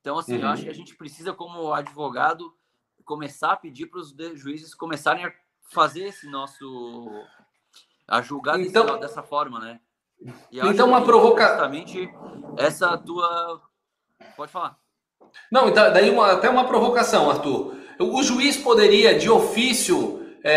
[0.00, 0.42] Então, assim, uhum.
[0.42, 2.54] eu acho que a gente precisa, como advogado,
[3.04, 5.34] começar a pedir para os juízes começarem a
[5.70, 7.08] fazer esse nosso.
[8.06, 9.80] A julgar então, desse, dessa forma, né?
[10.52, 11.54] então, uma provocação.
[11.54, 12.10] Justamente
[12.56, 13.60] essa tua.
[14.36, 14.78] Pode falar.
[15.50, 17.74] Não, então, daí uma, até uma provocação, Arthur.
[17.98, 20.50] O juiz poderia, de ofício, é,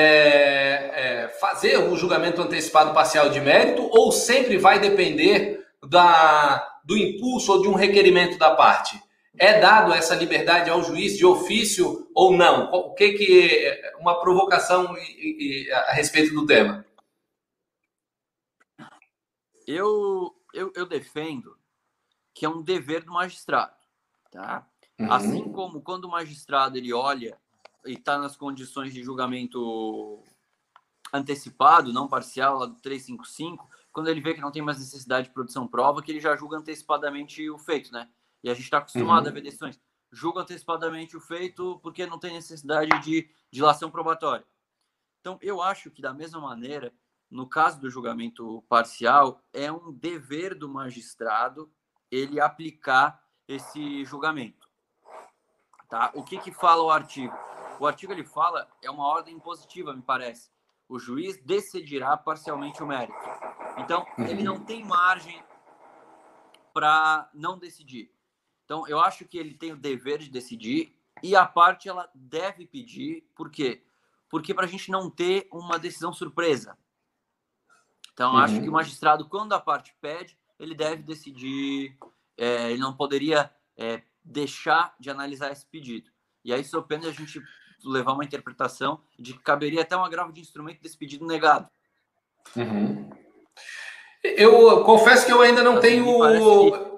[0.93, 7.53] é, fazer o julgamento antecipado parcial de mérito ou sempre vai depender da, do impulso
[7.53, 8.99] ou de um requerimento da parte?
[9.39, 12.71] É dado essa liberdade ao juiz de ofício ou não?
[12.71, 14.95] O que que é uma provocação
[15.88, 16.83] a respeito do tema?
[19.67, 21.58] Eu, eu, eu defendo
[22.34, 23.75] que é um dever do magistrado,
[24.32, 24.65] tá?
[24.97, 25.12] Uhum.
[25.12, 27.38] Assim como quando o magistrado ele olha
[27.86, 30.23] e está nas condições de julgamento
[31.12, 35.34] antecipado, não parcial, lá do 355, quando ele vê que não tem mais necessidade de
[35.34, 38.10] produção prova, que ele já julga antecipadamente o feito, né?
[38.43, 39.32] E a gente está acostumado uhum.
[39.32, 39.80] a ver decisões.
[40.12, 44.45] Julga antecipadamente o feito porque não tem necessidade de dilação probatória.
[45.19, 46.93] Então, eu acho que, da mesma maneira,
[47.29, 51.71] no caso do julgamento parcial, é um dever do magistrado
[52.09, 54.67] ele aplicar esse julgamento.
[55.89, 56.11] Tá?
[56.13, 57.35] O que, que fala o artigo?
[57.79, 60.49] O artigo ele fala, é uma ordem positiva, me parece
[60.89, 63.17] o juiz decidirá parcialmente o mérito.
[63.77, 65.43] Então, ele não tem margem
[66.73, 68.11] para não decidir.
[68.63, 72.65] Então, eu acho que ele tem o dever de decidir e a parte ela deve
[72.65, 73.83] pedir, por quê?
[74.29, 76.77] Porque para a gente não ter uma decisão surpresa.
[78.17, 78.39] Então, uhum.
[78.39, 81.95] acho que o magistrado, quando a parte pede, ele deve decidir,
[82.36, 86.10] é, ele não poderia é, deixar de analisar esse pedido.
[86.43, 87.39] E aí, pena, a gente
[87.86, 91.69] levar uma interpretação de que caberia até um agravo de instrumento desse pedido negado.
[92.56, 93.08] Uhum.
[94.23, 96.03] Eu confesso que eu ainda não tenho.
[96.03, 96.97] Que...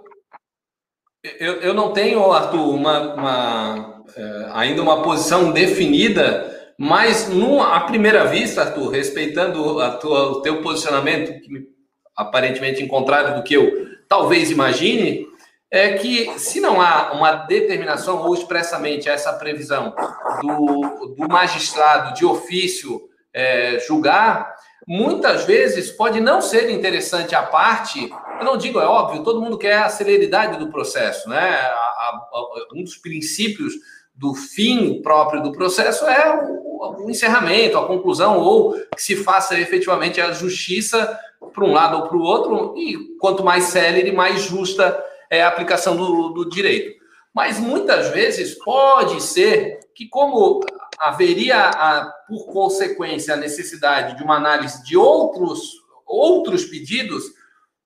[1.37, 6.48] Eu, eu não tenho, Arthur, uma, uma é, ainda uma posição definida,
[6.81, 11.67] mas numa, à primeira vista, Arthur, respeitando a tua, o teu posicionamento, que
[12.15, 15.27] aparentemente em contrário do que eu talvez imagine,
[15.69, 19.93] é que se não há uma determinação ou expressamente essa previsão
[20.41, 24.55] do, do magistrado de ofício é, julgar,
[24.87, 28.09] muitas vezes pode não ser interessante a parte.
[28.39, 31.37] Eu não digo, é óbvio, todo mundo quer a celeridade do processo, né?
[31.37, 32.27] A, a,
[32.73, 33.73] um dos princípios
[34.19, 39.57] do fim próprio do processo é o, o, encerramento, a conclusão, ou que se faça
[39.57, 41.17] efetivamente a justiça
[41.53, 45.47] para um lado ou para o outro, e quanto mais célere, mais justa é, a
[45.47, 46.99] aplicação do, do direito.
[47.33, 50.59] Mas muitas vezes pode ser que, como
[50.99, 55.61] haveria, a, por consequência, a necessidade de uma análise de outros,
[56.05, 57.23] outros pedidos,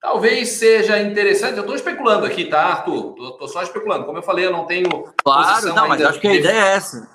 [0.04, 1.56] talvez seja interessante.
[1.56, 3.16] Eu estou especulando aqui, tá, Arthur?
[3.18, 4.06] Estou só especulando.
[4.06, 5.06] Como eu falei, eu não tenho.
[5.24, 7.08] Claro, não, mas acho que a ideia é essa.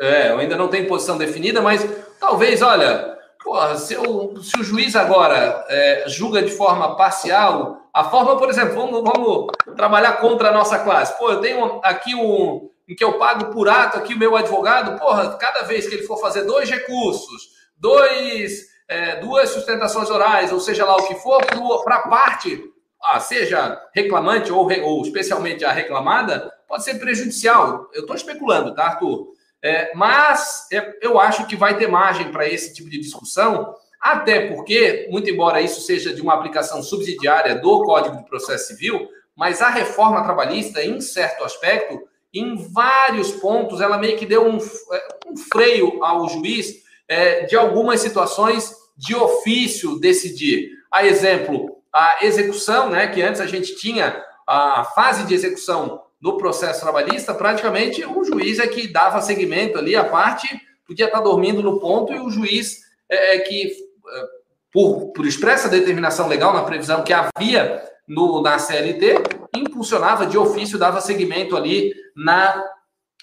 [0.00, 1.84] É, eu ainda não tenho posição definida, mas
[2.20, 8.04] talvez, olha, porra, se, eu, se o juiz agora é, julga de forma parcial, a
[8.04, 11.18] forma, por exemplo, vamos, vamos trabalhar contra a nossa classe.
[11.18, 14.96] Pô, eu tenho aqui um, em que eu pago por ato aqui o meu advogado,
[15.00, 20.58] porra, cada vez que ele for fazer dois recursos, dois, é, duas sustentações orais, ou
[20.58, 21.44] seja lá o que for,
[21.84, 22.64] para a parte,
[23.02, 27.88] ah, seja reclamante ou, ou especialmente a reclamada, pode ser prejudicial.
[27.92, 29.28] Eu estou especulando, tá, Arthur?
[29.62, 34.46] É, mas é, eu acho que vai ter margem para esse tipo de discussão, até
[34.46, 39.60] porque, muito embora isso seja de uma aplicação subsidiária do Código de Processo Civil, mas
[39.60, 42.00] a reforma trabalhista, em certo aspecto,
[42.32, 47.56] em vários pontos, ela meio que deu um, é, um freio ao juiz é, de
[47.56, 50.70] algumas situações de ofício decidir.
[50.92, 56.36] A exemplo, a execução, né, que antes a gente tinha a fase de execução no
[56.36, 60.48] processo trabalhista, praticamente o juiz é que dava seguimento ali, a parte
[60.86, 62.78] podia estar dormindo no ponto e o juiz
[63.08, 64.24] é, é que, é,
[64.72, 69.22] por, por expressa determinação legal na previsão que havia no, na CLT,
[69.54, 72.64] impulsionava de ofício, dava seguimento ali na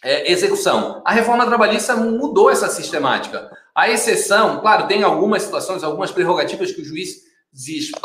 [0.04, 1.02] é, execução.
[1.04, 3.50] A reforma trabalhista mudou essa sistemática.
[3.76, 7.26] A exceção, claro, tem algumas situações, algumas prerrogativas que o juiz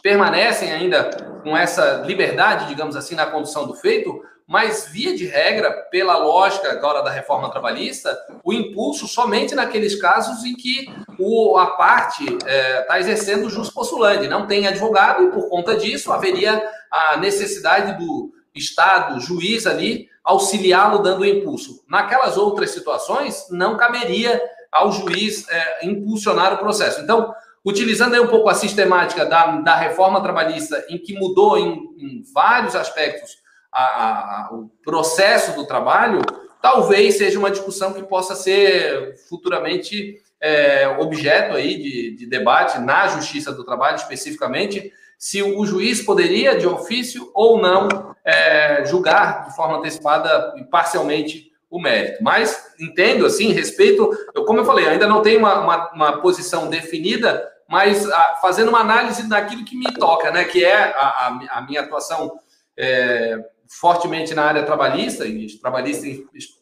[0.02, 1.10] permanecem ainda
[1.44, 6.72] com essa liberdade, digamos assim, na condução do feito, mas via de regra, pela lógica
[6.72, 12.50] agora da reforma trabalhista, o impulso somente naqueles casos em que o, a parte está
[12.50, 16.60] é, tá exercendo o jus postulante, não tem advogado e por conta disso haveria
[16.90, 21.84] a necessidade do Estado, juiz ali, auxiliá-lo dando o impulso.
[21.88, 27.00] Naquelas outras situações, não caberia ao juiz é, impulsionar o processo.
[27.00, 31.72] Então, utilizando aí um pouco a sistemática da, da reforma trabalhista, em que mudou em,
[31.98, 33.38] em vários aspectos
[33.72, 36.20] a, a, o processo do trabalho,
[36.60, 43.08] talvez seja uma discussão que possa ser futuramente é, objeto aí de, de debate na
[43.08, 49.54] Justiça do Trabalho, especificamente, se o juiz poderia, de ofício ou não, é, julgar de
[49.54, 52.22] forma antecipada e parcialmente o mérito.
[52.22, 56.68] Mas entendo, assim, respeito, eu, como eu falei, ainda não tenho uma, uma, uma posição
[56.68, 61.62] definida, mas a, fazendo uma análise daquilo que me toca, né, que é a, a
[61.62, 62.38] minha atuação
[62.76, 66.04] é, fortemente na área trabalhista, e trabalhista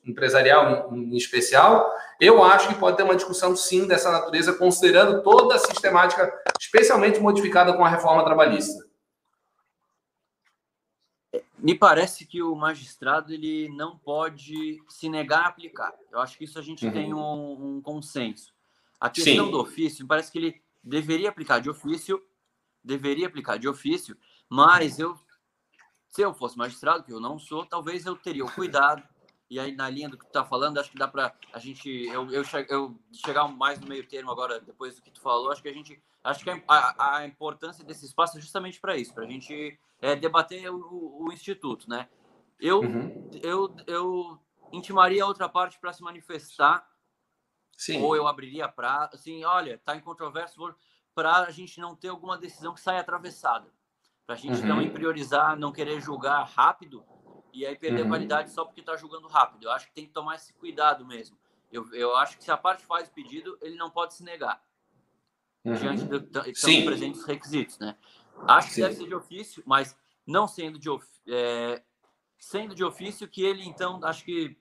[0.04, 1.90] empresarial em, em especial,
[2.20, 6.30] eu acho que pode ter uma discussão sim dessa natureza, considerando toda a sistemática,
[6.60, 8.87] especialmente modificada com a reforma trabalhista.
[11.58, 15.92] Me parece que o magistrado ele não pode se negar a aplicar.
[16.10, 16.92] Eu acho que isso a gente uhum.
[16.92, 18.52] tem um, um, consenso.
[19.00, 19.50] A questão sim.
[19.50, 22.22] do ofício, me parece que ele deveria aplicar de ofício,
[22.82, 24.16] deveria aplicar de ofício,
[24.48, 25.18] mas eu
[26.08, 29.02] se eu fosse magistrado, que eu não sou, talvez eu teria o cuidado.
[29.50, 31.88] E aí, na linha do que tu tá falando, acho que dá para a gente.
[31.88, 35.62] Eu, eu, eu, chegar mais no meio termo agora, depois do que tu falou, acho
[35.62, 36.02] que a gente.
[36.22, 40.16] Acho que a, a importância desse espaço é justamente para isso, para a gente é,
[40.16, 42.08] debater o, o, Instituto, né?
[42.58, 43.30] Eu, uhum.
[43.42, 44.38] eu, eu
[44.72, 46.88] intimaria a outra parte para se manifestar,
[47.76, 48.02] Sim.
[48.02, 49.10] ou eu abriria para.
[49.12, 50.56] Assim, olha, tá em controvérsia,
[51.14, 53.72] para a gente não ter alguma decisão que saia atravessada
[54.28, 54.66] para a gente uhum.
[54.66, 57.02] não priorizar, não querer julgar rápido
[57.50, 58.08] e aí perder uhum.
[58.08, 59.64] qualidade só porque está julgando rápido.
[59.64, 61.38] Eu acho que tem que tomar esse cuidado mesmo.
[61.72, 64.62] Eu, eu acho que se a parte faz o pedido, ele não pode se negar.
[65.64, 65.72] Uhum.
[65.72, 67.96] Diante de estão presentes os requisitos, né?
[68.46, 68.82] Acho que Sim.
[68.82, 71.82] deve ser de ofício, mas não sendo de, of, é,
[72.38, 74.56] sendo de ofício, que ele, então, acho que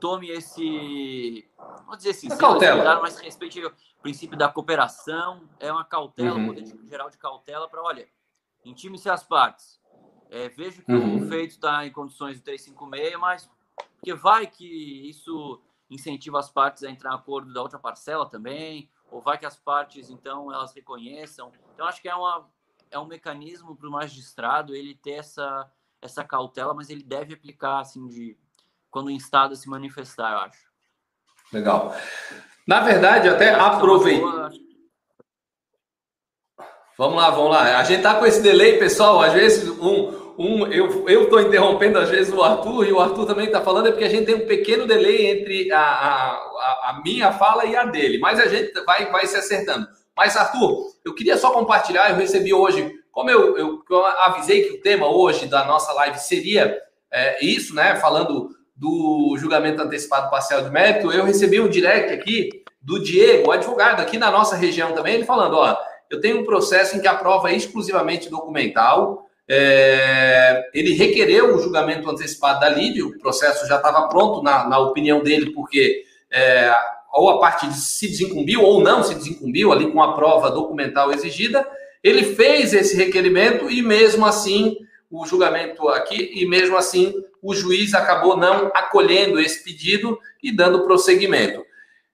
[0.00, 1.48] tome esse.
[1.86, 3.00] Vou dizer assim, cautela.
[3.00, 3.72] mas respeite o
[4.02, 6.50] princípio da cooperação, é uma cautela, uhum.
[6.50, 8.08] um geral de cautela para, olha,
[8.64, 9.78] intime-se as partes.
[10.30, 11.24] É, vejo que uhum.
[11.24, 13.50] o feito está em condições de 356, mas
[13.94, 15.60] porque vai que isso
[15.90, 19.56] incentiva as partes a entrar em acordo da outra parcela também, ou vai que as
[19.56, 21.50] partes, então, elas reconheçam.
[21.72, 22.46] Então, acho que é, uma,
[22.90, 25.70] é um mecanismo para o magistrado ele ter essa,
[26.00, 28.36] essa cautela, mas ele deve aplicar, assim, de
[28.90, 30.68] quando instado a se manifestar, eu acho.
[31.52, 31.94] Legal.
[32.66, 34.22] Na verdade, até aproveitei.
[36.98, 37.78] Vamos lá, vamos lá.
[37.78, 39.22] A gente tá com esse delay, pessoal.
[39.22, 43.24] Às vezes um, um eu eu estou interrompendo às vezes o Arthur e o Arthur
[43.24, 47.00] também está falando é porque a gente tem um pequeno delay entre a, a, a,
[47.04, 48.18] minha fala e a dele.
[48.18, 49.86] Mas a gente vai vai se acertando.
[50.18, 52.10] Mas Arthur, eu queria só compartilhar.
[52.10, 56.18] Eu recebi hoje, como eu, eu, eu avisei que o tema hoje da nossa live
[56.18, 56.78] seria
[57.10, 57.96] é, isso, né?
[57.96, 64.00] Falando do julgamento antecipado parcial de mérito, eu recebi um direct aqui do Diego, advogado
[64.00, 65.76] aqui na nossa região também, ele falando, ó
[66.10, 69.26] eu tenho um processo em que a prova é exclusivamente documental.
[69.48, 74.78] É, ele requereu o julgamento antecipado da Líbia, o processo já estava pronto na, na,
[74.78, 76.70] opinião dele, porque é,
[77.18, 81.66] ou a parte se desincumbiu ou não se desincumbiu ali com a prova documental exigida.
[82.02, 84.76] Ele fez esse requerimento e mesmo assim
[85.10, 90.84] o julgamento aqui e mesmo assim o juiz acabou não acolhendo esse pedido e dando
[90.84, 91.64] prosseguimento.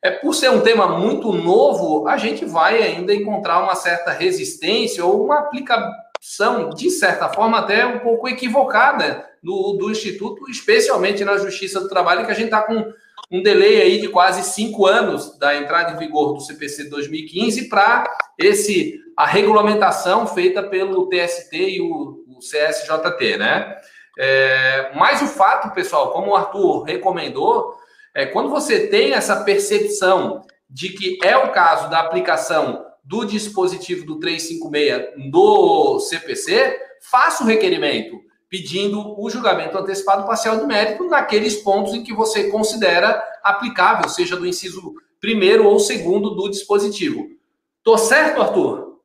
[0.03, 5.03] É, por ser um tema muito novo, a gente vai ainda encontrar uma certa resistência
[5.03, 11.39] ou uma aplicação, de certa forma, até um pouco equivocada do, do Instituto, especialmente na
[11.39, 12.93] Justiça do Trabalho, que a gente está com
[13.31, 18.05] um delay aí de quase cinco anos da entrada em vigor do CPC 2015 para
[18.39, 23.77] esse a regulamentação feita pelo TST e o, o CSJT, né?
[24.19, 27.75] É, mas o fato, pessoal, como o Arthur recomendou,
[28.15, 34.07] é quando você tem essa percepção de que é o caso da aplicação do dispositivo
[34.07, 36.77] do 356 do CPC,
[37.11, 38.19] faça o requerimento
[38.55, 44.37] pedindo o julgamento antecipado parcial de mérito naqueles pontos em que você considera aplicável, seja
[44.37, 47.37] do inciso primeiro ou segundo do dispositivo.
[47.83, 49.03] Tô certo, Arthur?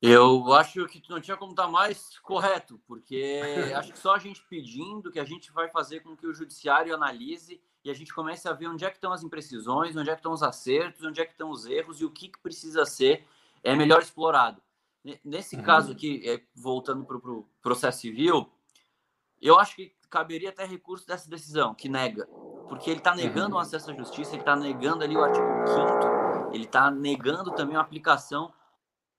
[0.00, 3.42] Eu acho que não tinha como estar tá mais correto, porque
[3.74, 6.94] acho que só a gente pedindo que a gente vai fazer com que o judiciário
[6.94, 10.12] analise e a gente comece a ver onde é que estão as imprecisões, onde é
[10.12, 12.86] que estão os acertos, onde é que estão os erros e o que, que precisa
[12.86, 13.26] ser
[13.64, 14.62] é melhor explorado.
[15.24, 15.62] Nesse uhum.
[15.62, 18.50] caso aqui, é, voltando para o pro processo civil,
[19.40, 22.26] eu acho que caberia até recurso dessa decisão, que nega.
[22.68, 23.56] Porque ele está negando uhum.
[23.56, 26.18] o acesso à justiça, ele está negando ali o artigo 5
[26.52, 28.52] ele está negando também a aplicação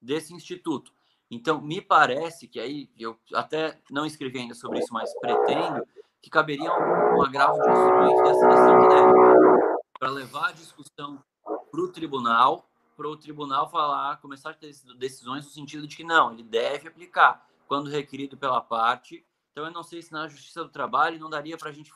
[0.02, 0.92] desse instituto.
[1.30, 5.86] Então, me parece que aí, eu até não escrevi ainda sobre isso, mas pretendo
[6.22, 11.24] que caberia um, um agravo de instrumento dessa decisão que nega, para levar a discussão
[11.44, 12.69] para o tribunal
[13.00, 16.90] para o tribunal falar, começar a ter decisões no sentido de que não, ele deve
[16.90, 19.24] aplicar quando requerido pela parte.
[19.54, 21.90] Então, eu não sei se na Justiça do Trabalho não daria para a gente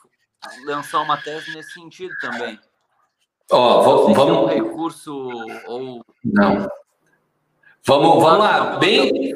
[0.64, 2.58] lançar uma tese nesse sentido também.
[3.52, 4.18] Ó, oh, vamos.
[4.18, 5.28] É um recurso
[5.66, 6.02] ou.
[6.24, 6.66] Não.
[7.86, 9.34] Vamos, vamos lá, bem.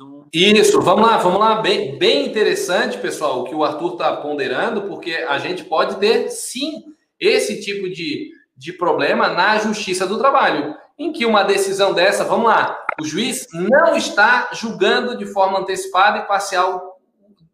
[0.00, 0.26] Um...
[0.32, 4.82] Isso, vamos lá, vamos lá, bem, bem interessante, pessoal, o que o Arthur está ponderando,
[4.88, 10.76] porque a gente pode ter sim esse tipo de, de problema na Justiça do Trabalho,
[10.98, 16.18] em que uma decisão dessa, vamos lá, o juiz não está julgando de forma antecipada
[16.18, 17.00] e parcial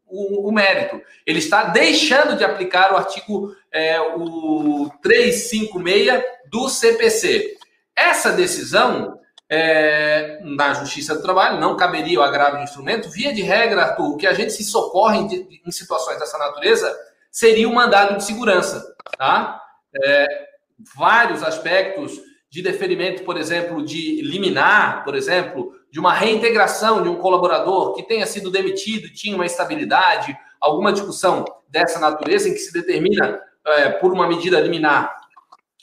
[0.05, 1.01] o, o mérito.
[1.25, 7.57] Ele está deixando de aplicar o artigo é, o 356 do CPC.
[7.95, 13.09] Essa decisão é, na Justiça do Trabalho não caberia o agravo de instrumento.
[13.09, 16.93] Via de regra, Arthur, o que a gente se socorre em, em situações dessa natureza
[17.31, 18.85] seria o mandado de segurança.
[19.17, 19.63] Tá?
[20.05, 20.46] É,
[20.95, 22.21] vários aspectos
[22.51, 28.03] de deferimento, por exemplo, de liminar, por exemplo, de uma reintegração de um colaborador que
[28.03, 33.91] tenha sido demitido, tinha uma estabilidade, alguma discussão dessa natureza em que se determina é,
[33.91, 35.15] por uma medida liminar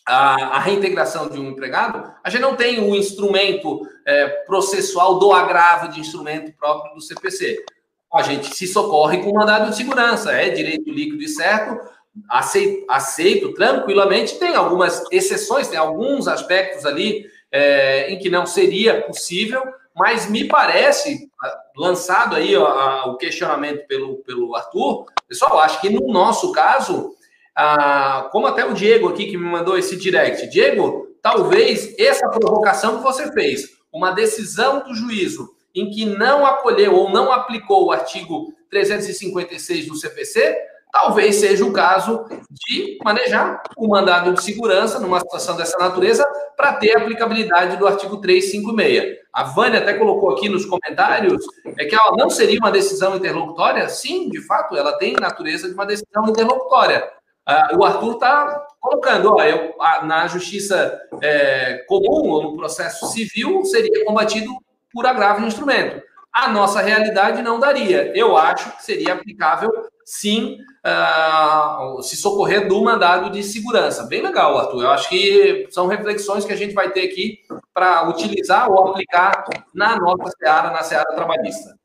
[0.05, 5.31] a, a, reintegração de um empregado, a gente não tem o instrumento é, processual do
[5.31, 7.63] agravo de instrumento próprio do CPC.
[8.13, 11.79] A gente se socorre com mandado de segurança, é direito líquido e certo,
[12.29, 14.37] aceito, aceito tranquilamente.
[14.37, 19.63] Tem algumas exceções, tem alguns aspectos ali é, em que não seria possível,
[19.95, 21.29] mas me parece,
[21.77, 27.13] lançado aí ó, o questionamento pelo, pelo Arthur, pessoal, acho que no nosso caso,
[28.31, 33.03] como até o Diego aqui que me mandou esse direct, Diego, talvez essa provocação que
[33.03, 38.53] você fez, uma decisão do juízo em que não acolheu ou não aplicou o artigo
[38.69, 40.57] 356 do CPC,
[40.93, 46.23] talvez seja o caso de manejar o mandado de segurança numa situação dessa natureza
[46.55, 49.17] para ter a aplicabilidade do artigo 356.
[49.33, 51.43] A Vânia até colocou aqui nos comentários
[51.79, 53.89] é que ela não seria uma decisão interlocutória.
[53.89, 57.03] Sim, de fato, ela tem natureza de uma decisão interlocutória.
[57.49, 59.73] Uh, o Arthur está colocando, ó, eu,
[60.03, 64.51] na justiça é, comum ou no processo civil seria combatido
[64.93, 66.01] por agravo de instrumento.
[66.33, 68.11] A nossa realidade não daria.
[68.17, 69.71] Eu acho que seria aplicável
[70.03, 74.07] sim uh, se socorrer do mandado de segurança.
[74.07, 74.83] Bem legal, Arthur.
[74.83, 77.39] Eu acho que são reflexões que a gente vai ter aqui
[77.73, 81.77] para utilizar ou aplicar na nossa seara, na seara trabalhista.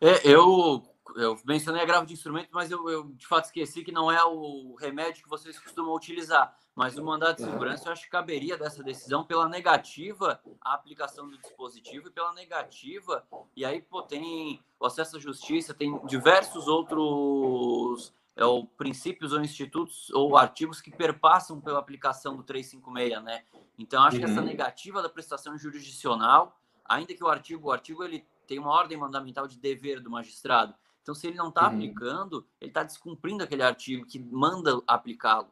[0.00, 0.82] É, eu
[1.16, 4.74] eu mencionei agravo de instrumento, mas eu, eu, de fato esqueci que não é o
[4.80, 6.56] remédio que vocês costumam utilizar.
[6.74, 11.28] Mas o mandado de segurança eu acho que caberia dessa decisão pela negativa à aplicação
[11.28, 13.24] do dispositivo e pela negativa.
[13.54, 19.40] E aí, pô, tem o acesso à justiça, tem diversos outros é, ou princípios ou
[19.42, 23.44] institutos ou artigos que perpassam pela aplicação do 356, né?
[23.78, 24.24] Então, acho uhum.
[24.24, 24.46] que essa uhum.
[24.46, 29.46] negativa da prestação jurisdicional, ainda que o artigo, o artigo ele tem uma ordem mandamental
[29.46, 31.74] de dever do magistrado, então, se ele não está uhum.
[31.74, 35.48] aplicando, ele está descumprindo aquele artigo que manda aplicá-lo.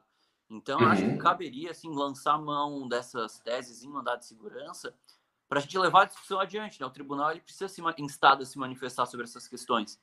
[0.51, 0.89] Então, uhum.
[0.89, 1.19] acho que uhum.
[1.19, 4.93] caberia, assim, lançar mão dessas teses em mandado de segurança
[5.49, 6.81] para a gente levar a discussão adiante.
[6.81, 6.87] Né?
[6.87, 10.01] O tribunal ele precisa se instado a se manifestar sobre essas questões.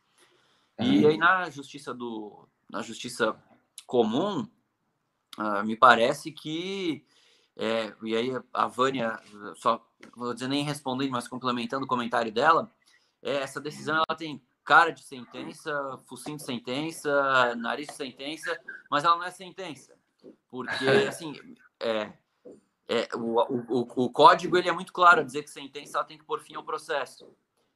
[0.80, 1.10] E uhum.
[1.10, 3.36] aí na justiça do na justiça
[3.86, 4.48] comum,
[5.38, 7.06] uh, me parece que
[7.56, 9.20] é, e aí a Vânia,
[9.56, 9.84] só
[10.16, 12.72] vou dizer nem respondendo, mas complementando o comentário dela,
[13.22, 18.60] é, essa decisão ela tem cara de sentença, focinho de sentença, nariz de sentença,
[18.92, 19.97] mas ela não é sentença,
[20.50, 21.34] porque assim
[21.80, 22.14] é,
[22.88, 26.18] é, o, o, o, código ele é muito claro a dizer que sentença ela tem
[26.18, 27.30] que pôr fim ao processo.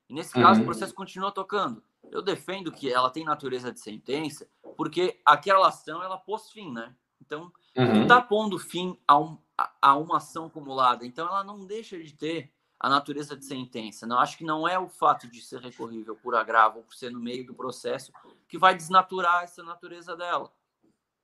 [0.10, 0.64] E nesse caso, uhum.
[0.64, 1.84] o processo continua tocando.
[2.10, 6.94] Eu defendo que ela tem natureza de sentença, porque aquela ação ela pôs fim, né?
[7.22, 8.02] Então, uhum.
[8.02, 11.06] está pondo fim a, um, a, a, uma ação acumulada.
[11.06, 14.08] Então, ela não deixa de ter a natureza de sentença.
[14.08, 17.12] Não acho que não é o fato de ser recorrível por agravo ou por ser
[17.12, 18.12] no meio do processo
[18.50, 20.52] que vai desnaturar essa natureza dela.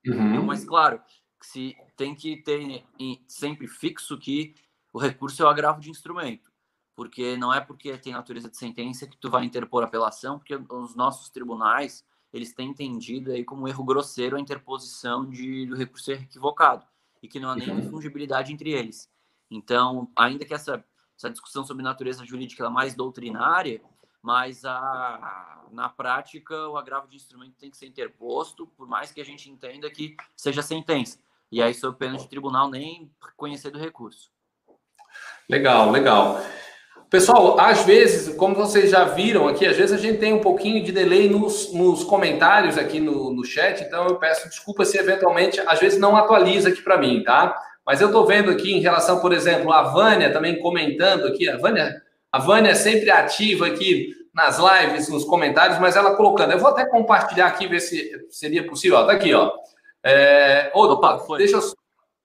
[0.06, 0.32] Uhum.
[0.32, 1.00] Então, mas claro,
[1.42, 2.84] se tem que ter
[3.26, 4.54] sempre fixo que
[4.92, 6.50] o recurso é o agravo de instrumento,
[6.94, 10.94] porque não é porque tem natureza de sentença que tu vai interpor apelação, porque os
[10.94, 16.84] nossos tribunais eles têm entendido aí como erro grosseiro a interposição de, do recurso equivocado
[17.22, 19.10] e que não há nenhuma fungibilidade entre eles.
[19.50, 20.84] Então, ainda que essa,
[21.16, 23.80] essa discussão sobre natureza jurídica é mais doutrinária,
[24.22, 29.20] mas a, na prática o agravo de instrumento tem que ser interposto, por mais que
[29.20, 31.18] a gente entenda que seja sentença.
[31.50, 34.30] E aí, sob pena de tribunal, nem conhecer do recurso.
[35.48, 36.42] Legal, legal.
[37.08, 40.84] Pessoal, às vezes, como vocês já viram aqui, às vezes a gente tem um pouquinho
[40.84, 45.58] de delay nos, nos comentários aqui no, no chat, então eu peço desculpa se eventualmente,
[45.60, 47.58] às vezes não atualiza aqui para mim, tá?
[47.86, 51.56] Mas eu estou vendo aqui em relação, por exemplo, a Vânia também comentando aqui, a
[51.56, 56.58] Vânia, a Vânia é sempre ativa aqui nas lives, nos comentários, mas ela colocando, eu
[56.58, 59.52] vou até compartilhar aqui, ver se seria possível, ó, tá aqui, ó.
[60.04, 61.62] É, opa, Opa deixa eu.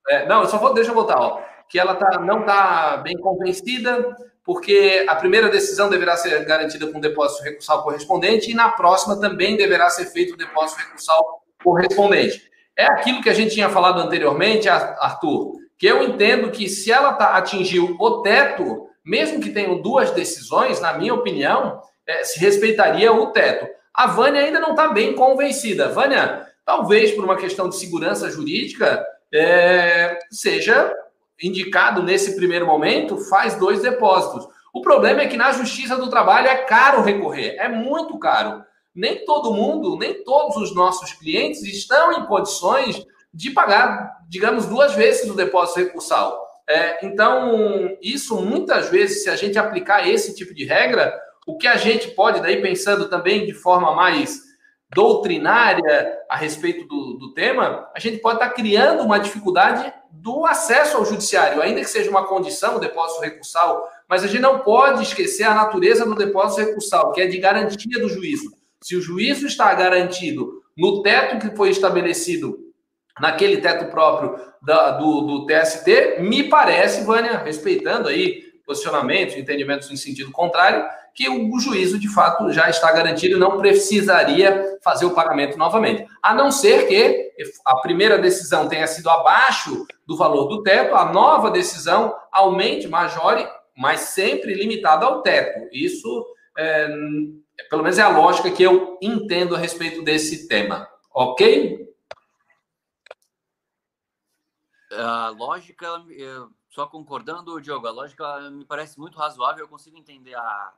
[0.10, 1.42] É, não, eu só vou, deixa eu voltar, ó.
[1.68, 7.00] Que ela tá, não está bem convencida, porque a primeira decisão deverá ser garantida com
[7.00, 12.44] depósito recursal correspondente e na próxima também deverá ser feito o depósito recursal correspondente.
[12.76, 17.14] É aquilo que a gente tinha falado anteriormente, Arthur, que eu entendo que se ela
[17.14, 23.12] tá, atingiu o teto, mesmo que tenham duas decisões, na minha opinião, é, se respeitaria
[23.12, 23.68] o teto.
[23.94, 25.90] A Vânia ainda não está bem convencida.
[25.90, 30.94] Vânia, talvez por uma questão de segurança jurídica, é, seja
[31.42, 34.48] indicado nesse primeiro momento, faz dois depósitos.
[34.74, 38.64] O problema é que na Justiça do Trabalho é caro recorrer, é muito caro.
[38.96, 44.94] Nem todo mundo, nem todos os nossos clientes estão em condições de pagar, digamos, duas
[44.94, 46.43] vezes o depósito recursal.
[46.70, 51.14] É, então, isso muitas vezes, se a gente aplicar esse tipo de regra,
[51.46, 54.42] o que a gente pode, daí pensando também de forma mais
[54.94, 60.98] doutrinária a respeito do, do tema, a gente pode estar criando uma dificuldade do acesso
[60.98, 65.04] ao judiciário, ainda que seja uma condição o depósito recursal, mas a gente não pode
[65.04, 68.52] esquecer a natureza do depósito recursal, que é de garantia do juízo.
[68.82, 72.58] Se o juízo está garantido no teto que foi estabelecido,
[73.20, 79.98] naquele teto próprio da, do, do TST, me parece, Vânia, respeitando aí posicionamentos, entendimentos em
[79.98, 85.12] sentido contrário, que o, juízo de fato já está garantido e não precisaria fazer o
[85.12, 86.08] pagamento novamente.
[86.22, 87.32] A não ser que
[87.66, 93.48] a primeira decisão tenha sido abaixo do valor do teto, a nova decisão aumente, majore,
[93.78, 95.68] mas sempre limitada ao teto.
[95.72, 96.26] Isso,
[96.58, 96.88] é,
[97.70, 100.88] pelo menos, é a lógica que eu entendo a respeito desse tema.
[101.14, 101.93] Ok?
[104.98, 105.88] A lógica,
[106.70, 109.64] só concordando, Diogo, a lógica me parece muito razoável.
[109.64, 110.74] Eu consigo entender a,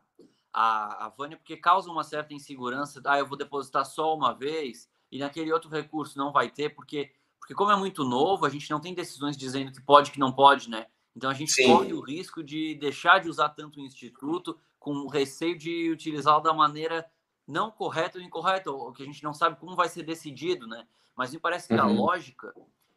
[0.54, 3.02] a, a Vânia, porque causa uma certa insegurança.
[3.06, 7.12] Ah, eu vou depositar só uma vez e naquele outro recurso não vai ter, porque,
[7.40, 10.32] porque como é muito novo, a gente não tem decisões dizendo que pode, que não
[10.32, 10.88] pode, né?
[11.16, 11.68] Então a gente Sim.
[11.68, 16.44] corre o risco de deixar de usar tanto o instituto com o receio de utilizá-lo
[16.44, 17.10] da maneira
[17.48, 20.86] não correta ou incorreta, ou que a gente não sabe como vai ser decidido, né?
[21.16, 21.80] Mas me parece que uhum.
[21.80, 22.54] a lógica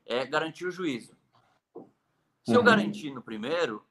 [0.08, 1.14] é garantir o juízo.
[2.44, 2.56] Se uhum.
[2.56, 3.84] eu garantir no primeiro,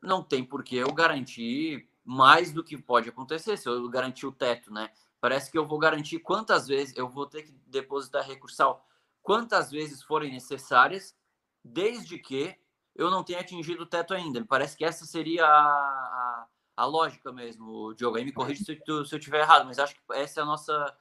[0.00, 4.32] não tem por que eu garantir mais do que pode acontecer se eu garantir o
[4.32, 4.90] teto, né?
[5.20, 8.86] Parece que eu vou garantir quantas vezes eu vou ter que depositar recursal,
[9.22, 11.16] quantas vezes forem necessárias,
[11.64, 12.54] desde que
[12.94, 14.44] eu não tenha atingido o teto ainda.
[14.44, 16.46] Parece que essa seria a, a,
[16.76, 18.18] a lógica mesmo, Diogo.
[18.18, 20.96] Aí me corrija se, se eu estiver errado, mas acho que essa é a nossa.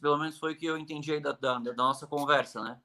[0.00, 2.80] Pelo menos foi o que eu entendi aí da, da, da nossa conversa, né?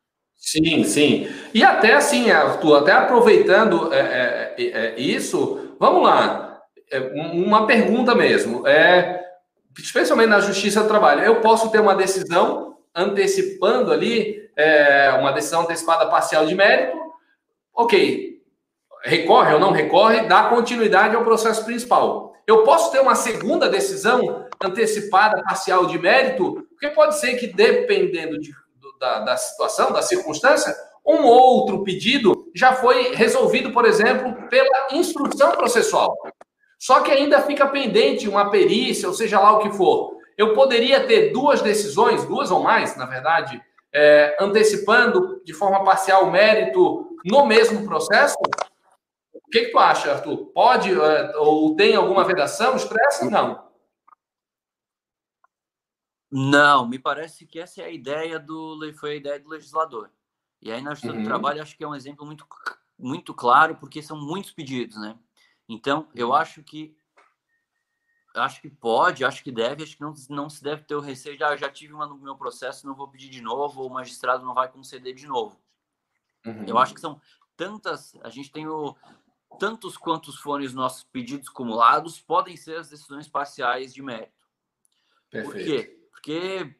[0.45, 1.27] Sim, sim.
[1.53, 6.43] E até assim, Arthur, até aproveitando é, é, é, isso, vamos lá
[6.91, 8.67] é uma pergunta mesmo.
[8.67, 9.23] É,
[9.77, 15.61] especialmente na Justiça do Trabalho, eu posso ter uma decisão antecipando ali, é, uma decisão
[15.61, 16.95] antecipada parcial de mérito.
[17.73, 18.39] Ok,
[19.03, 22.33] recorre ou não recorre, dá continuidade ao processo principal.
[22.45, 28.39] Eu posso ter uma segunda decisão antecipada parcial de mérito, porque pode ser que, dependendo
[28.39, 28.51] de,
[29.03, 30.73] da, da situação, da circunstância,
[31.05, 36.15] um outro pedido já foi resolvido, por exemplo, pela instrução processual.
[36.79, 40.15] Só que ainda fica pendente uma perícia, ou seja lá o que for.
[40.37, 43.61] Eu poderia ter duas decisões, duas ou mais, na verdade,
[43.93, 48.35] é, antecipando de forma parcial o mérito no mesmo processo?
[49.33, 50.45] O que, que tu acha, Arthur?
[50.53, 53.29] Pode é, ou tem alguma vedação expressa?
[53.29, 53.61] Não.
[56.35, 60.09] Não, me parece que essa é a ideia do foi a ideia do legislador.
[60.59, 61.21] E aí na justiça uhum.
[61.21, 62.47] do trabalho acho que é um exemplo muito
[62.97, 65.15] muito claro porque são muitos pedidos, né?
[65.69, 66.33] Então eu uhum.
[66.33, 66.97] acho que
[68.33, 71.37] acho que pode, acho que deve, acho que não, não se deve ter o receio
[71.37, 73.93] de ah, já tive uma no meu processo, não vou pedir de novo, ou o
[73.93, 75.61] magistrado não vai conceder de novo.
[76.43, 76.65] Uhum.
[76.65, 77.21] Eu acho que são
[77.55, 78.95] tantas, a gente tem o
[79.59, 84.33] tantos quantos forem os nossos pedidos acumulados, podem ser as decisões parciais de mérito.
[85.29, 85.53] Perfeito.
[85.53, 86.02] Por quê?
[86.23, 86.73] Porque,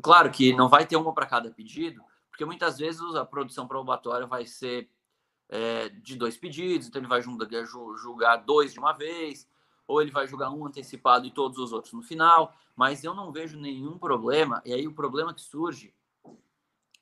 [0.00, 4.26] claro que não vai ter uma para cada pedido, porque muitas vezes a produção probatória
[4.26, 4.88] vai ser
[5.50, 9.46] é, de dois pedidos, então ele vai julgar, dois de uma vez,
[9.86, 13.30] ou ele vai julgar um antecipado e todos os outros no final, mas eu não
[13.30, 15.94] vejo nenhum problema, e aí o problema que surge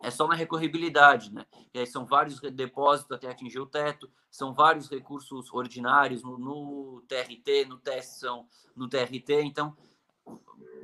[0.02, 1.46] é só na recorribilidade, né?
[1.72, 7.02] E aí são vários depósitos até atingir o teto, são vários recursos ordinários no, no
[7.06, 9.76] TRT, no são no TRT, então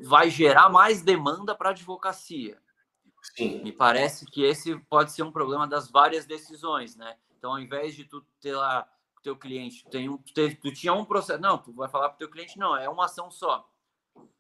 [0.03, 2.61] vai gerar mais demanda para a advocacia.
[3.23, 3.63] Sim.
[3.63, 7.17] Me parece que esse pode ser um problema das várias decisões, né?
[7.39, 10.93] Então, ao invés de tu ter lá o teu cliente, tem um, tu, tu tinha
[10.93, 13.69] um processo, não, tu vai falar para o teu cliente, não, é uma ação só.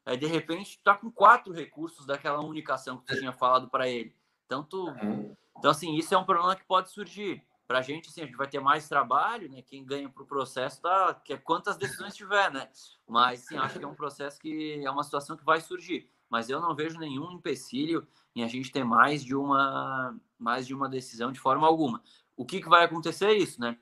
[0.04, 3.68] Aí, de repente, tu tá com quatro recursos daquela única ação que tu tinha falado
[3.68, 4.14] para ele.
[4.46, 5.36] Então, tu, uhum.
[5.56, 7.44] então, assim, isso é um problema que pode surgir.
[7.72, 9.62] Para a gente, assim, a gente vai ter mais trabalho, né?
[9.62, 12.68] Quem ganha para o processo tá, que é quantas decisões tiver, né?
[13.08, 16.06] Mas, sim, acho que é um processo que é uma situação que vai surgir.
[16.28, 18.06] Mas eu não vejo nenhum empecilho
[18.36, 22.02] em a gente ter mais de uma, mais de uma decisão de forma alguma.
[22.36, 23.78] O que, que vai acontecer é isso, né?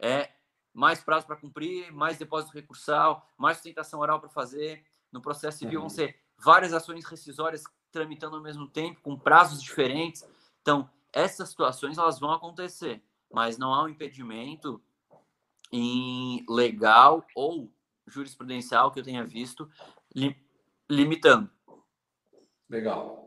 [0.00, 0.32] É
[0.74, 4.84] mais prazo para cumprir, mais depósito recursal, mais sustentação oral para fazer.
[5.12, 7.62] No processo civil vão ser várias ações rescisórias
[7.92, 10.28] tramitando ao mesmo tempo, com prazos diferentes.
[10.60, 13.00] Então, essas situações elas vão acontecer
[13.32, 14.80] mas não há um impedimento
[15.72, 17.70] em legal ou
[18.06, 19.68] jurisprudencial que eu tenha visto
[20.14, 20.36] li,
[20.88, 21.50] limitando.
[22.68, 23.18] Legal.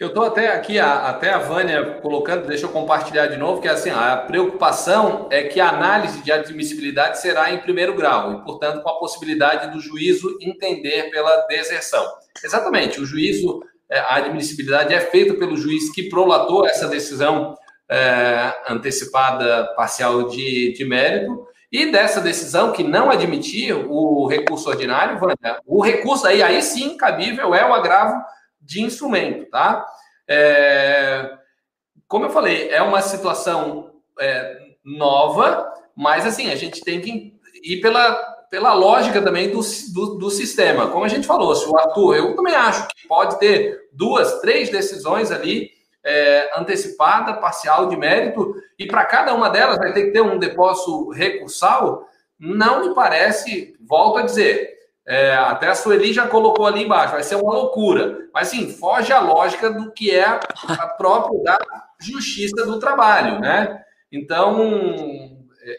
[0.00, 3.68] Eu estou até aqui, a, até a Vânia colocando, deixa eu compartilhar de novo, que
[3.68, 8.44] é assim, a preocupação é que a análise de admissibilidade será em primeiro grau, e,
[8.44, 12.04] portanto, com a possibilidade do juízo entender pela deserção.
[12.42, 17.54] Exatamente, o juízo, é, a admissibilidade é feita pelo juiz que prolatou essa decisão
[17.90, 25.18] é, antecipada parcial de, de mérito, e dessa decisão que não admitir o recurso ordinário,
[25.66, 28.22] o recurso aí, aí sim cabível é o agravo
[28.60, 29.86] de instrumento, tá?
[30.28, 31.30] É,
[32.06, 37.80] como eu falei, é uma situação é, nova, mas assim, a gente tem que ir
[37.80, 38.14] pela,
[38.50, 39.60] pela lógica também do,
[39.94, 40.88] do, do, sistema.
[40.88, 44.68] Como a gente falou, se o Arthur, eu também acho que pode ter duas, três
[44.68, 45.70] decisões ali
[46.04, 50.38] é, antecipada, parcial de mérito, e para cada uma delas vai ter que ter um
[50.38, 52.06] depósito recursal,
[52.38, 54.72] não me parece, volto a dizer,
[55.06, 58.28] é, até a Sueli já colocou ali embaixo, vai ser uma loucura.
[58.32, 61.58] Mas sim, foge a lógica do que é a própria da
[62.00, 63.80] justiça do trabalho, né?
[64.10, 64.58] Então,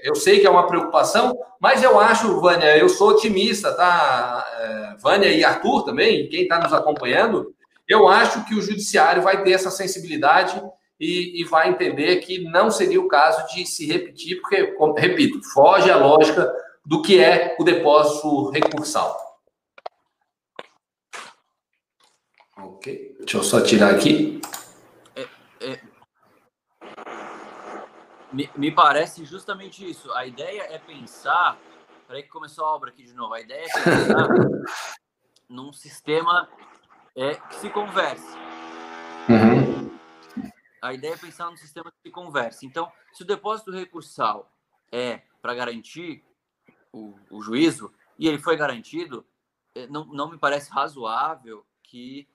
[0.03, 4.45] eu sei que é uma preocupação, mas eu acho, Vânia, eu sou otimista, tá?
[4.59, 7.53] É, Vânia e Arthur também, quem está nos acompanhando,
[7.93, 10.61] eu acho que o judiciário vai ter essa sensibilidade
[10.99, 15.91] e, e, vai entender que não seria o caso de se repetir, porque, repito, foge
[15.91, 16.51] a lógica
[16.85, 19.17] do que é o depósito recursal.
[22.57, 24.41] Ok, deixa eu só tirar aqui.
[25.15, 25.27] É,
[25.61, 25.79] é,
[28.31, 30.11] me, me, parece justamente isso.
[30.13, 31.57] A ideia é pensar.
[32.07, 33.33] Peraí que começou a obra aqui de novo.
[33.33, 34.27] A ideia é pensar
[35.49, 36.47] num sistema
[37.15, 38.37] é que se converse.
[39.29, 39.97] Uhum.
[40.81, 42.65] A ideia é pensar no sistema que se converse.
[42.65, 44.51] Então, se o depósito recursal
[44.91, 46.23] é para garantir
[46.91, 49.25] o, o, juízo, e ele foi garantido,
[49.75, 52.27] é, não, não me parece razoável que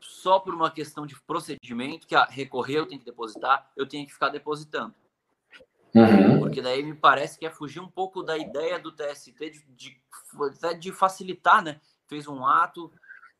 [0.00, 4.06] só por uma questão de procedimento, que ah, recorrer eu tenho que depositar, eu tenho
[4.06, 4.94] que ficar depositando.
[5.94, 6.40] Uhum.
[6.40, 10.00] Porque daí me parece que é fugir um pouco da ideia do TST de, de,
[10.78, 11.80] de facilitar, né?
[12.06, 12.92] Fez um ato,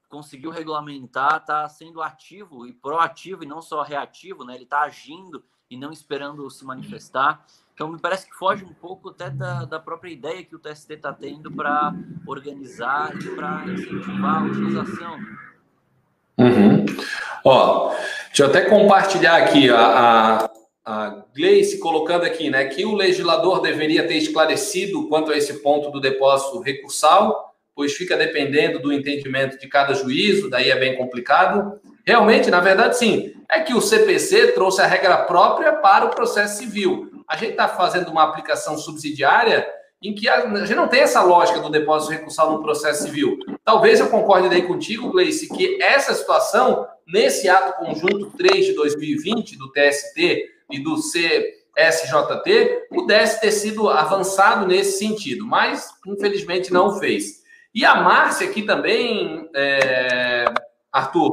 [0.09, 4.55] conseguiu regulamentar, está sendo ativo e proativo e não só reativo, né?
[4.55, 7.45] Ele está agindo e não esperando se manifestar.
[7.75, 10.95] Então, me parece que foge um pouco até da, da própria ideia que o TST
[10.95, 11.93] está tendo para
[12.27, 15.19] organizar e para incentivar a utilização.
[16.39, 16.87] Uhum.
[17.45, 17.95] Ó,
[18.29, 20.51] deixa eu até compartilhar aqui a, a,
[20.87, 25.91] a Gleice colocando aqui, né, que o legislador deveria ter esclarecido quanto a esse ponto
[25.91, 27.46] do depósito recursal,
[27.77, 31.79] pois fica dependendo do entendimento de cada juízo, daí é bem complicado.
[32.05, 36.59] Realmente, na verdade, sim, é que o CPC trouxe a regra própria para o processo
[36.59, 39.67] civil a gente está fazendo uma aplicação subsidiária
[40.03, 43.39] em que a, gente não tem essa lógica do depósito recursal no processo civil.
[43.65, 49.57] Talvez eu concorde daí contigo, Gleice, que essa situação, nesse ato conjunto 3 de 2020
[49.57, 57.36] do TST e do CSJT, pudesse ter sido avançado nesse sentido, mas infelizmente não fez.
[57.77, 60.47] E a Márcia aqui também, é,
[60.91, 61.31] Arthur,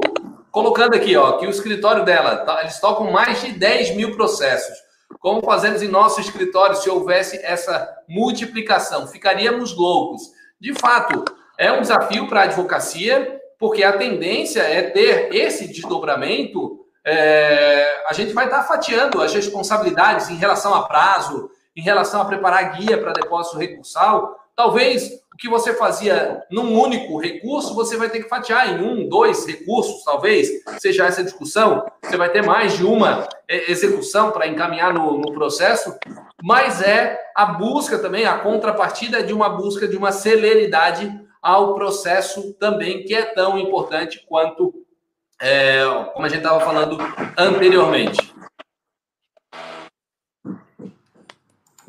[0.50, 4.76] colocando aqui, ó, que o escritório dela, tá, eles tocam mais de 10 mil processos.
[5.20, 9.06] Como fazemos em nosso escritório se houvesse essa multiplicação?
[9.06, 10.20] Ficaríamos loucos.
[10.60, 11.24] De fato,
[11.56, 16.78] é um desafio para a advocacia, porque a tendência é ter esse desdobramento.
[17.06, 22.26] É, a gente vai estar fatiando as responsabilidades em relação a prazo, em relação a
[22.26, 24.43] preparar guia para depósito recursal.
[24.56, 29.08] Talvez o que você fazia num único recurso, você vai ter que fatiar em um,
[29.08, 30.48] dois recursos, talvez
[30.78, 31.84] seja essa discussão.
[32.04, 35.92] Você vai ter mais de uma é, execução para encaminhar no, no, processo,
[36.40, 42.54] mas é a busca também, a contrapartida de uma busca de uma celeridade ao processo
[42.54, 44.72] também, que é tão importante quanto,
[45.42, 45.82] é,
[46.14, 46.96] como a gente estava falando
[47.36, 48.32] anteriormente.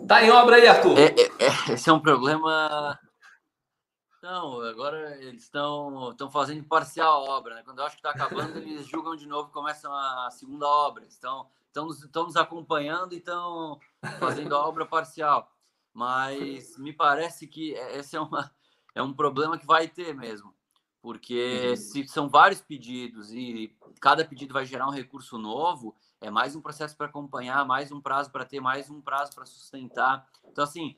[0.08, 0.98] Tá em obra aí, Arthur?
[0.98, 3.00] É, é, é esse é um problema
[4.26, 7.62] não, agora eles estão estão fazendo parcial obra, né?
[7.64, 11.06] Quando eu acho que está acabando, eles julgam de novo, começam a segunda obra.
[11.06, 13.80] Estão, estão, nos, estão nos acompanhando e estão
[14.20, 15.52] fazendo a obra parcial.
[15.94, 18.52] Mas me parece que esse é, uma,
[18.96, 20.56] é um problema que vai ter mesmo.
[21.04, 21.76] Porque uhum.
[21.76, 26.62] se são vários pedidos e cada pedido vai gerar um recurso novo, é mais um
[26.62, 30.28] processo para acompanhar, mais um prazo para ter, mais um prazo para sustentar.
[30.46, 30.96] Então, assim,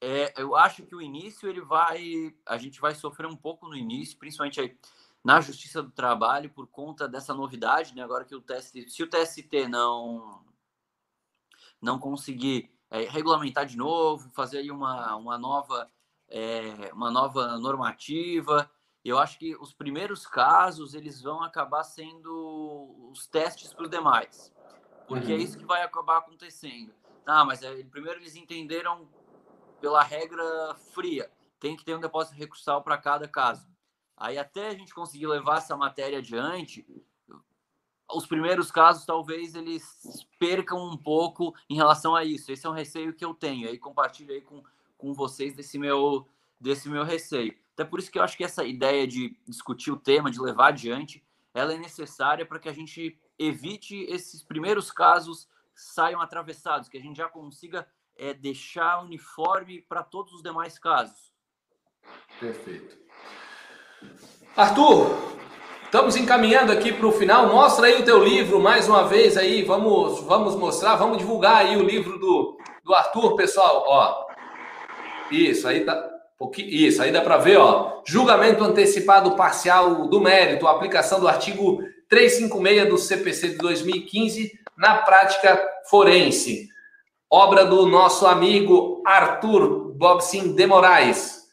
[0.00, 3.76] é, eu acho que o início ele vai, a gente vai sofrer um pouco no
[3.76, 4.76] início, principalmente aí
[5.24, 8.02] na Justiça do Trabalho por conta dessa novidade, né?
[8.02, 10.44] Agora que o TST, se o TST não
[11.80, 15.90] não conseguir é, regulamentar de novo, fazer aí uma, uma nova
[16.28, 18.70] é, uma nova normativa,
[19.04, 24.52] eu acho que os primeiros casos eles vão acabar sendo os testes para os demais,
[25.06, 25.40] porque é uhum.
[25.40, 26.92] é isso que vai acabar acontecendo.
[27.24, 29.08] Ah, mas é, primeiro eles entenderam
[29.80, 31.30] pela regra fria.
[31.58, 33.66] Tem que ter um depósito recursal para cada caso.
[34.16, 36.86] Aí até a gente conseguir levar essa matéria adiante,
[38.12, 42.52] os primeiros casos talvez eles percam um pouco em relação a isso.
[42.52, 43.68] Esse é um receio que eu tenho.
[43.68, 44.62] Aí compartilho aí com,
[44.96, 46.26] com vocês desse meu
[46.58, 47.54] desse meu receio.
[47.74, 50.68] Até por isso que eu acho que essa ideia de discutir o tema, de levar
[50.68, 56.96] adiante, ela é necessária para que a gente evite esses primeiros casos saiam atravessados, que
[56.96, 57.86] a gente já consiga
[58.18, 61.32] é deixar uniforme para todos os demais casos.
[62.40, 62.96] Perfeito.
[64.56, 65.14] Arthur,
[65.84, 67.48] estamos encaminhando aqui para o final.
[67.48, 69.62] Mostra aí o teu livro mais uma vez aí.
[69.62, 73.84] Vamos, vamos mostrar, vamos divulgar aí o livro do, do Arthur, pessoal.
[73.86, 74.26] Ó,
[75.30, 76.12] isso aí tá.
[76.58, 78.02] Isso, aí dá para ver, ó.
[78.06, 85.60] Julgamento antecipado parcial do mérito, aplicação do artigo 356 do CPC de 2015 na prática
[85.88, 86.68] forense
[87.30, 91.44] obra do nosso amigo Arthur Bobsin de Moraes.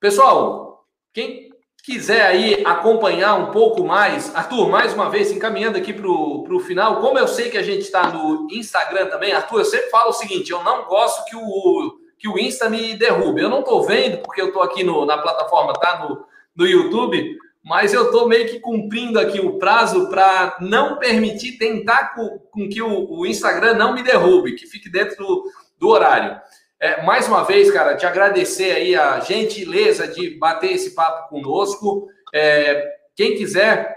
[0.00, 1.50] Pessoal, quem
[1.84, 7.00] quiser aí acompanhar um pouco mais, Arthur, mais uma vez, encaminhando aqui para o final,
[7.00, 10.14] como eu sei que a gente está no Instagram também, Arthur, eu sempre falo o
[10.14, 13.42] seguinte, eu não gosto que o, que o Insta me derrube.
[13.42, 16.04] Eu não estou vendo, porque eu estou aqui no, na plataforma, tá?
[16.04, 16.24] No,
[16.54, 22.14] no YouTube, mas eu estou meio que cumprindo aqui o prazo para não permitir, tentar
[22.14, 25.44] com, com que o, o, Instagram não me derrube, que fique dentro do,
[25.78, 26.40] do horário.
[26.80, 32.08] É, mais uma vez, cara, te agradecer aí a gentileza de bater esse papo conosco.
[32.34, 32.84] É,
[33.14, 33.96] quem quiser,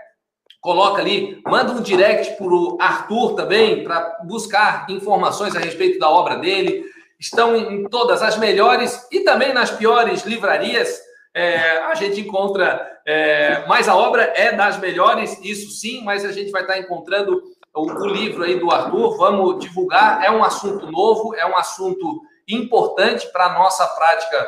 [0.62, 6.08] coloca ali, manda um direct para o Arthur também, para buscar informações a respeito da
[6.08, 6.86] obra dele.
[7.20, 11.02] Estão em todas as melhores e também nas piores livrarias.
[11.36, 16.32] É, a gente encontra é, mas a obra é das melhores, isso sim, mas a
[16.32, 17.40] gente vai estar encontrando
[17.76, 20.24] o, o livro aí do Arthur, vamos divulgar.
[20.24, 24.48] É um assunto novo, é um assunto importante para a nossa prática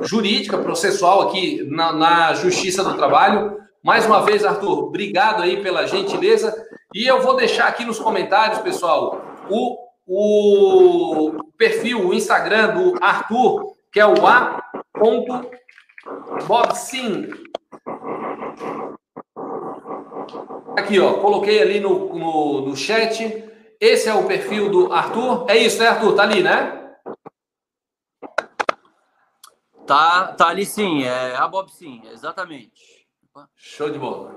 [0.00, 3.60] jurídica, processual aqui na, na, Justiça do Trabalho.
[3.84, 6.52] Mais uma vez, Arthur, obrigado aí pela gentileza.
[6.92, 13.72] E eu vou deixar aqui nos comentários, pessoal, o o perfil, o Instagram do Arthur,
[13.92, 14.24] que é o
[16.36, 17.28] a.bobsim.
[20.78, 23.44] Aqui, ó, coloquei ali no, no, no chat.
[23.80, 25.46] Esse é o perfil do Arthur.
[25.48, 26.14] É isso, né, Arthur?
[26.14, 26.96] Tá ali, né?
[29.86, 33.06] Tá, tá ali sim, é a Bob sim, exatamente.
[33.54, 34.34] Show de bola.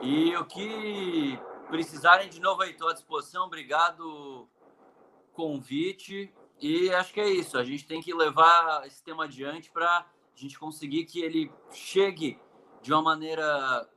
[0.00, 1.38] E o que
[1.68, 3.44] precisarem de novo aí, estou à disposição.
[3.44, 4.48] Obrigado,
[5.32, 6.32] convite.
[6.60, 7.56] E acho que é isso.
[7.56, 12.38] A gente tem que levar esse tema adiante para a gente conseguir que ele chegue
[12.80, 13.88] de uma maneira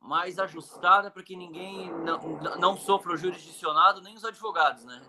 [0.00, 2.18] mais ajustada para que ninguém não,
[2.58, 5.02] não sofra o jurisdicionado, nem os advogados, né?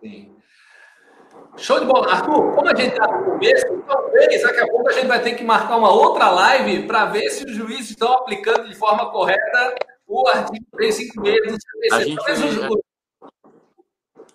[0.00, 0.36] Sim.
[1.56, 2.12] Show de bola.
[2.12, 5.34] Arthur, como a gente está no começo, talvez daqui a pouco a gente vai ter
[5.34, 9.74] que marcar uma outra live para ver se os juízes estão aplicando de forma correta
[10.06, 12.16] o artigo 356 do CPC.
[12.16, 12.80] Talvez os,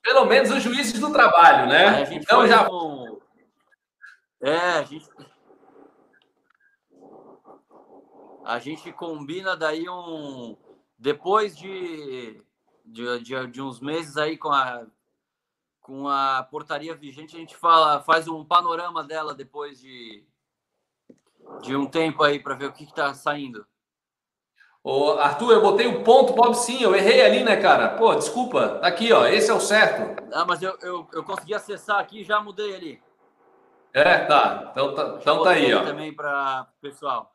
[0.01, 2.07] pelo menos os juízes do trabalho, né?
[2.11, 2.65] então já.
[2.65, 3.19] Com...
[4.41, 5.05] É, a gente.
[8.45, 10.55] A gente combina daí um.
[10.99, 12.41] Depois de,
[12.85, 14.85] de, de, de uns meses aí com a
[15.81, 20.25] com a portaria vigente, a gente fala, faz um panorama dela depois de,
[21.61, 23.67] de um tempo aí para ver o que está saindo.
[24.83, 27.89] Ô, Arthur, eu botei o ponto Bob sim, eu errei ali, né, cara?
[27.89, 30.23] Pô, desculpa, tá aqui, ó, esse é o certo.
[30.33, 33.03] Ah, mas eu, eu, eu consegui acessar aqui e já mudei ali.
[33.93, 34.69] É, tá.
[34.71, 35.83] Então tá, então tá aí, ó.
[35.83, 37.34] também para pessoal.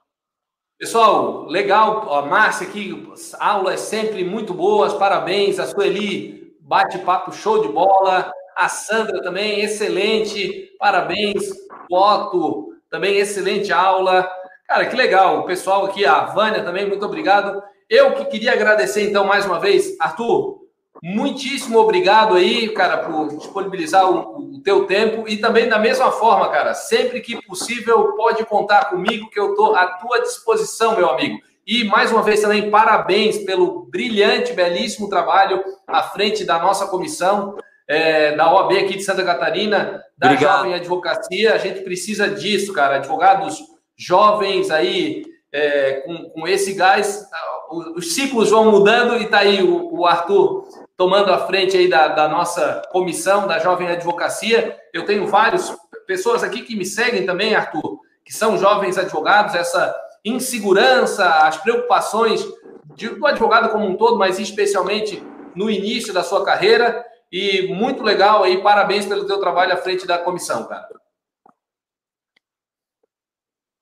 [0.80, 3.06] Pessoal, legal, a Márcia aqui,
[3.38, 5.58] aulas sempre muito boas, parabéns.
[5.58, 8.32] A Sueli, bate-papo show de bola.
[8.56, 11.50] A Sandra também, excelente, parabéns.
[11.92, 14.26] Otto, também excelente aula.
[14.66, 15.40] Cara, que legal.
[15.40, 17.62] O pessoal aqui, a Vânia também, muito obrigado.
[17.86, 20.59] Eu que queria agradecer, então, mais uma vez, Arthur,
[21.02, 26.48] muitíssimo obrigado aí, cara, por disponibilizar o, o teu tempo e também da mesma forma,
[26.48, 31.38] cara, sempre que possível, pode contar comigo que eu estou à tua disposição, meu amigo.
[31.66, 37.56] E mais uma vez também parabéns pelo brilhante, belíssimo trabalho à frente da nossa comissão
[37.90, 40.58] é, da OAB aqui de Santa Catarina, da Obrigado.
[40.58, 41.54] Jovem Advocacia.
[41.54, 42.96] A gente precisa disso, cara.
[42.96, 43.58] Advogados
[43.96, 47.24] jovens aí é, com, com esse gás,
[47.96, 50.64] os ciclos vão mudando e tá aí o, o Arthur
[51.00, 54.78] tomando a frente aí da, da, nossa comissão da Jovem Advocacia.
[54.92, 55.74] Eu tenho várias
[56.06, 62.46] pessoas aqui que me seguem também, Arthur, que são jovens advogados, essa insegurança, as preocupações
[62.94, 65.22] de, do advogado como um todo, mas especialmente
[65.56, 67.02] no início da sua carreira.
[67.32, 70.86] E muito legal aí, parabéns pelo teu trabalho à frente da comissão, cara.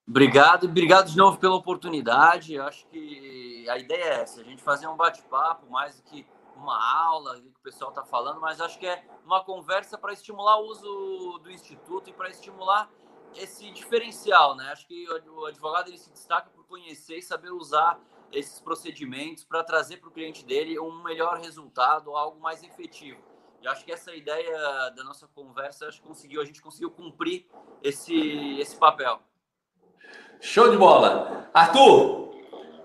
[0.07, 2.53] Obrigado, obrigado de novo pela oportunidade.
[2.53, 6.25] Eu acho que a ideia é essa, a gente fazer um bate-papo mais do que
[6.59, 10.57] uma aula que o pessoal está falando, mas acho que é uma conversa para estimular
[10.57, 12.89] o uso do instituto e para estimular
[13.35, 14.71] esse diferencial, né?
[14.71, 17.99] Acho que o advogado ele se destaca por conhecer e saber usar
[18.31, 23.21] esses procedimentos para trazer para o cliente dele um melhor resultado, algo mais efetivo.
[23.61, 24.57] E acho que essa ideia
[24.95, 27.45] da nossa conversa, acho que conseguiu, a gente conseguiu cumprir
[27.83, 29.19] esse, esse papel.
[30.39, 31.49] Show de bola.
[31.53, 32.31] Arthur,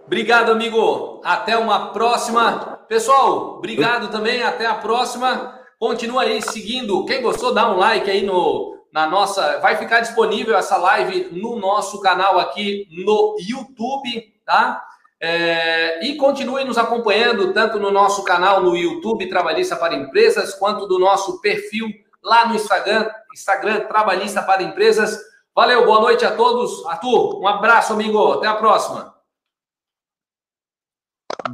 [0.05, 1.21] obrigado, amigo.
[1.25, 2.74] Até uma próxima.
[2.89, 4.43] Pessoal, obrigado também.
[4.43, 5.59] Até a próxima.
[5.79, 7.05] Continua aí seguindo.
[7.05, 9.59] Quem gostou, dá um like aí no, na nossa.
[9.61, 14.83] Vai ficar disponível essa live no nosso canal aqui no YouTube, tá?
[15.21, 20.87] É, e continue nos acompanhando tanto no nosso canal no YouTube Trabalhista para Empresas, quanto
[20.87, 21.89] do nosso perfil
[22.23, 25.19] lá no Instagram, Instagram Trabalhista para Empresas.
[25.55, 26.85] Valeu, boa noite a todos.
[26.87, 28.33] Arthur, um abraço, amigo.
[28.33, 29.14] Até a próxima.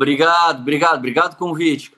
[0.01, 1.93] Obrigado, obrigado, obrigado convite.